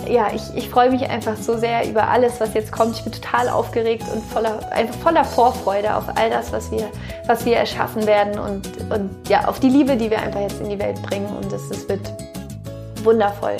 Ja, 0.09 0.29
ich, 0.35 0.43
ich 0.55 0.69
freue 0.71 0.91
mich 0.91 1.09
einfach 1.11 1.37
so 1.37 1.59
sehr 1.59 1.87
über 1.87 2.09
alles, 2.09 2.41
was 2.41 2.55
jetzt 2.55 2.73
kommt. 2.73 2.97
Ich 2.97 3.05
bin 3.05 3.12
total 3.12 3.51
aufgeregt 3.51 4.05
und 4.12 4.25
voller, 4.25 4.61
einfach 4.73 4.95
voller 4.97 5.25
Vorfreude 5.25 5.95
auf 5.95 6.05
all 6.15 6.31
das, 6.31 6.53
was 6.53 6.71
wir, 6.71 6.89
was 7.27 7.45
wir 7.45 7.57
erschaffen 7.57 8.07
werden 8.07 8.39
und, 8.39 8.69
und 8.91 9.29
ja, 9.29 9.47
auf 9.47 9.61
die 9.61 9.69
Liebe, 9.69 9.97
die 9.97 10.11
wir 10.11 10.21
einfach 10.21 10.41
jetzt 10.41 10.61
in 10.61 10.71
die 10.71 10.79
Welt 10.79 11.01
bringen. 11.03 11.27
Und 11.37 11.53
es 11.53 11.87
wird 11.89 12.12
wundervoll. 13.03 13.57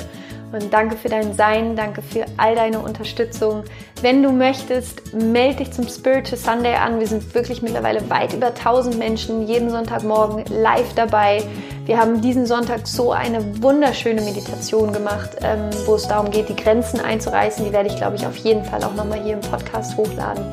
Und 0.53 0.73
danke 0.73 0.97
für 0.97 1.09
dein 1.09 1.35
Sein, 1.35 1.75
danke 1.75 2.03
für 2.03 2.25
all 2.37 2.55
deine 2.55 2.79
Unterstützung. 2.79 3.65
Wenn 4.01 4.23
du 4.23 4.31
möchtest, 4.31 5.13
melde 5.15 5.57
dich 5.57 5.73
zum 5.73 5.89
Spiritual 5.89 6.39
Sunday 6.39 6.75
an. 6.75 7.01
Wir 7.01 7.07
sind 7.07 7.35
wirklich 7.35 7.63
mittlerweile 7.63 8.09
weit 8.09 8.33
über 8.33 8.49
1000 8.49 8.97
Menschen 8.97 9.47
jeden 9.47 9.71
Sonntagmorgen 9.71 10.45
live 10.49 10.95
dabei. 10.95 11.43
Wir 11.85 11.99
haben 11.99 12.21
diesen 12.21 12.47
Sonntag 12.47 12.87
so 12.87 13.13
eine 13.13 13.63
wunderschöne 13.63 14.21
Meditation 14.21 14.93
gemacht, 14.93 15.31
ähm, 15.43 15.71
wo 15.85 15.97
es 15.97 16.07
darum 16.07 16.31
geht, 16.31 16.49
die 16.49 16.57
Grenzen 16.57 17.01
einzureißen. 17.01 17.65
Die 17.65 17.73
werde 17.73 17.89
ich, 17.89 17.97
glaube 17.97 18.17
ich, 18.17 18.27
auf 18.27 18.37
jeden 18.37 18.65
Fall 18.65 18.83
auch 18.85 18.95
nochmal 18.95 19.21
hier 19.23 19.35
im 19.35 19.41
Podcast 19.41 19.97
hochladen. 19.97 20.45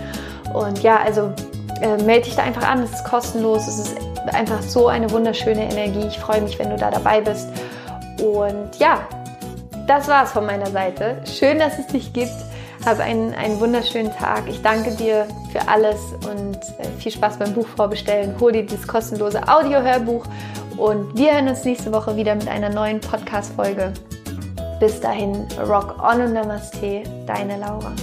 Und 0.53 0.81
ja, 0.81 0.99
also 1.03 1.31
äh, 1.81 2.01
melde 2.03 2.25
dich 2.25 2.35
da 2.35 2.43
einfach 2.43 2.67
an. 2.67 2.81
Es 2.83 2.91
ist 2.91 3.03
kostenlos. 3.05 3.67
Es 3.67 3.79
ist 3.79 3.97
einfach 4.33 4.61
so 4.61 4.87
eine 4.87 5.09
wunderschöne 5.11 5.69
Energie. 5.71 6.07
Ich 6.07 6.17
freue 6.17 6.41
mich, 6.41 6.57
wenn 6.57 6.69
du 6.69 6.77
da 6.77 6.89
dabei 6.89 7.21
bist. 7.21 7.47
Und 8.19 8.75
ja, 8.79 8.99
das 9.87 10.07
war 10.07 10.23
es 10.23 10.31
von 10.31 10.45
meiner 10.45 10.67
Seite. 10.67 11.21
Schön, 11.25 11.59
dass 11.59 11.79
es 11.79 11.87
dich 11.87 12.13
gibt. 12.13 12.33
Hab 12.85 12.99
einen, 12.99 13.33
einen 13.33 13.59
wunderschönen 13.59 14.11
Tag. 14.11 14.43
Ich 14.47 14.61
danke 14.61 14.91
dir 14.91 15.25
für 15.51 15.67
alles 15.67 15.99
und 16.29 16.57
äh, 16.79 16.87
viel 16.99 17.11
Spaß 17.11 17.37
beim 17.39 17.53
Buch 17.53 17.67
vorbestellen. 17.67 18.35
Hol 18.39 18.51
dir 18.51 18.65
dieses 18.65 18.87
kostenlose 18.87 19.47
Audio-Hörbuch 19.47 20.25
und 20.77 21.17
wir 21.17 21.33
hören 21.33 21.47
uns 21.47 21.63
nächste 21.63 21.93
Woche 21.93 22.15
wieder 22.17 22.35
mit 22.35 22.47
einer 22.47 22.69
neuen 22.69 22.99
Podcast-Folge. 22.99 23.93
Bis 24.79 24.99
dahin, 24.99 25.47
Rock 25.65 25.95
on 26.03 26.21
und 26.21 26.33
Namaste, 26.33 27.03
deine 27.25 27.57
Laura. 27.57 27.93